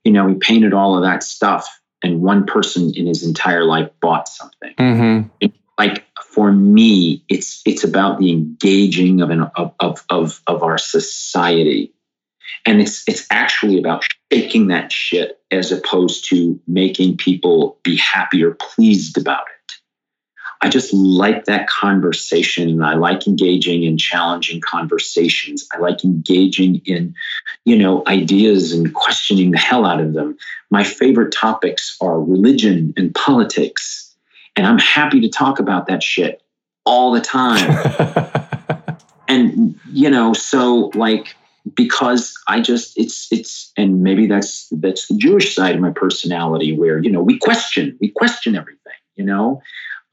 [0.03, 3.91] You know, he painted all of that stuff and one person in his entire life
[4.01, 5.47] bought something Mm-hmm.
[5.79, 10.79] like for me it's it's about the engaging of an of of of, of our
[10.79, 11.93] society
[12.65, 18.43] and it's it's actually about shaking that shit as opposed to making people be happy
[18.45, 19.58] or pleased about it
[20.61, 25.67] i just like that conversation and i like engaging in challenging conversations.
[25.73, 27.15] I like engaging in
[27.65, 30.37] you know ideas and questioning the hell out of them.
[30.71, 34.15] My favorite topics are religion and politics
[34.57, 36.43] and I'm happy to talk about that shit
[36.85, 38.97] all the time.
[39.29, 41.37] and you know, so like
[41.75, 46.77] because I just it's it's and maybe that's that's the Jewish side of my personality
[46.77, 49.63] where you know we question we question everything you know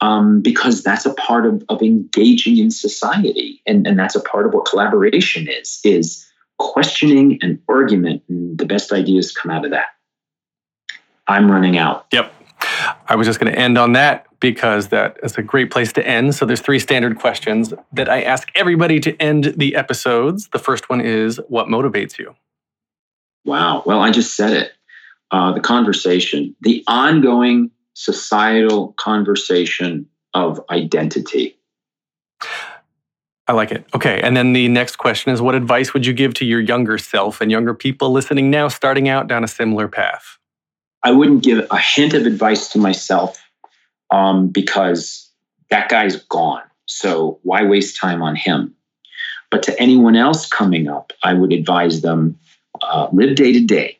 [0.00, 4.46] um, because that's a part of of engaging in society and and that's a part
[4.46, 6.26] of what collaboration is is
[6.58, 9.86] questioning and argument and the best ideas come out of that.
[11.26, 12.06] I'm running out.
[12.12, 12.32] Yep.
[13.08, 16.06] I was just going to end on that because that is a great place to
[16.06, 16.34] end.
[16.34, 20.48] So there's three standard questions that I ask everybody to end the episodes.
[20.48, 22.34] The first one is what motivates you?
[23.44, 23.82] Wow.
[23.86, 24.72] Well, I just said it.
[25.30, 31.56] Uh, the conversation, the ongoing societal conversation of identity.
[33.48, 33.86] I like it.
[33.94, 34.20] Okay.
[34.20, 37.40] And then the next question is what advice would you give to your younger self
[37.40, 40.36] and younger people listening now, starting out down a similar path?
[41.02, 43.42] I wouldn't give a hint of advice to myself
[44.10, 45.30] um, because
[45.70, 46.62] that guy's gone.
[46.84, 48.74] So why waste time on him?
[49.50, 52.38] But to anyone else coming up, I would advise them
[52.82, 53.98] uh, live day to day.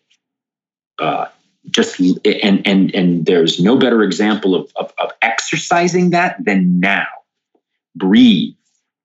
[0.98, 1.26] Uh,
[1.70, 7.06] just and and and there's no better example of, of of exercising that than now.
[7.94, 8.54] Breathe,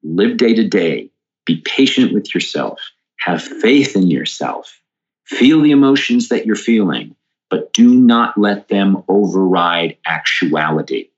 [0.04, 1.10] live day to day.
[1.46, 2.80] Be patient with yourself.
[3.20, 4.80] Have faith in yourself.
[5.26, 7.16] Feel the emotions that you're feeling
[7.52, 11.10] but do not let them override actuality.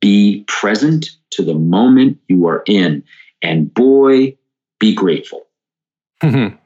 [0.00, 3.02] Be present to the moment you are in,
[3.42, 4.36] and boy,
[4.78, 5.46] be grateful.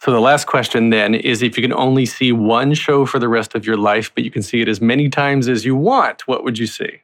[0.00, 3.28] so, the last question then is if you can only see one show for the
[3.28, 6.26] rest of your life, but you can see it as many times as you want,
[6.28, 7.02] what would you see?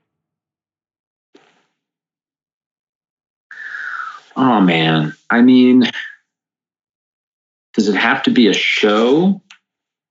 [4.37, 5.15] Oh, man.
[5.31, 5.91] I mean,
[7.75, 9.41] does it have to be a show?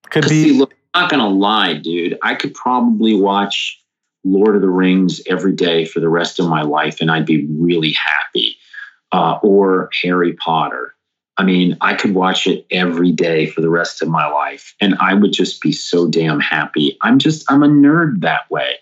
[0.10, 0.44] Could be.
[0.44, 2.18] See, look, I'm not gonna lie, dude.
[2.22, 3.82] I could probably watch
[4.24, 7.46] Lord of the Rings every day for the rest of my life, and I'd be
[7.48, 8.58] really happy.
[9.12, 10.93] Uh, or Harry Potter.
[11.38, 14.96] I mean, I could watch it every day for the rest of my life, and
[15.00, 16.98] I would just be so damn happy.
[17.02, 18.76] I'm just, I'm a nerd that way.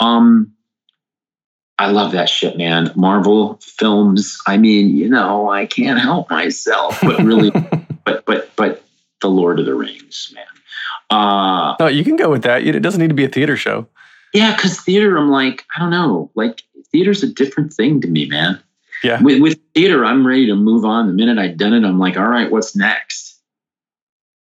[0.00, 0.52] Um,
[1.78, 2.92] I love that shit, man.
[2.94, 4.38] Marvel films.
[4.46, 7.50] I mean, you know, I can't help myself, but really,
[8.04, 8.84] but but but
[9.20, 10.44] the Lord of the Rings, man.
[11.10, 12.62] Uh, no, you can go with that.
[12.62, 13.86] It doesn't need to be a theater show.
[14.32, 18.26] Yeah, because theater, I'm like, I don't know, like theater's a different thing to me,
[18.26, 18.62] man.
[19.02, 19.22] Yeah.
[19.22, 21.06] With, with theater, I'm ready to move on.
[21.06, 23.32] The minute I've done it, I'm like, all right, what's next?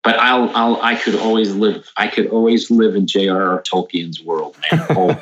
[0.06, 3.64] but I'll, I'll, I could always live, I could always live in J.R.R.
[3.64, 5.20] Tolkien's world, man.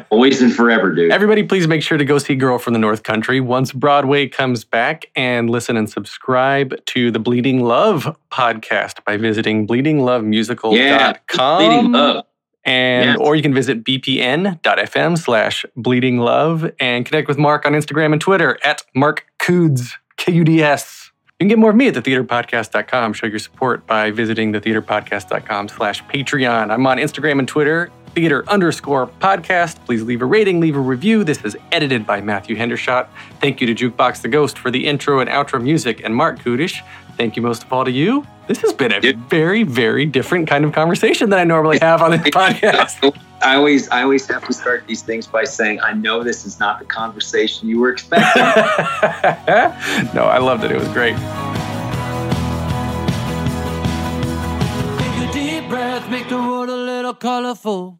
[0.10, 1.10] always and forever, dude.
[1.10, 4.64] Everybody, please make sure to go see Girl from the North Country once Broadway comes
[4.64, 10.76] back and listen and subscribe to the Bleeding Love podcast by visiting bleedinglovemusical.com.
[10.76, 11.16] Yeah,
[11.58, 12.24] Bleeding Love.
[12.64, 13.18] And yes.
[13.18, 18.20] or you can visit bpn.fm slash bleeding love and connect with Marc on Instagram and
[18.20, 21.10] Twitter at Marc Kuds, K-U-D-S.
[21.40, 23.14] You can get more of me at thetheaterpodcast.com.
[23.14, 26.70] Show your support by visiting thetheaterpodcast.com slash Patreon.
[26.70, 29.84] I'm on Instagram and Twitter, theater underscore podcast.
[29.86, 31.24] Please leave a rating, leave a review.
[31.24, 33.08] This is edited by Matthew Hendershot.
[33.40, 36.82] Thank you to Jukebox the Ghost for the intro and outro music, and Marc Kudisch.
[37.16, 38.26] Thank you most of all to you.
[38.46, 42.10] This has been a very, very different kind of conversation than I normally have on
[42.10, 43.14] this podcast.
[43.42, 46.58] I always I always have to start these things by saying I know this is
[46.58, 48.42] not the conversation you were expecting.
[50.14, 50.72] no, I loved it.
[50.72, 51.16] It was great.
[54.98, 57.99] Take a deep breath, make the world a little colorful.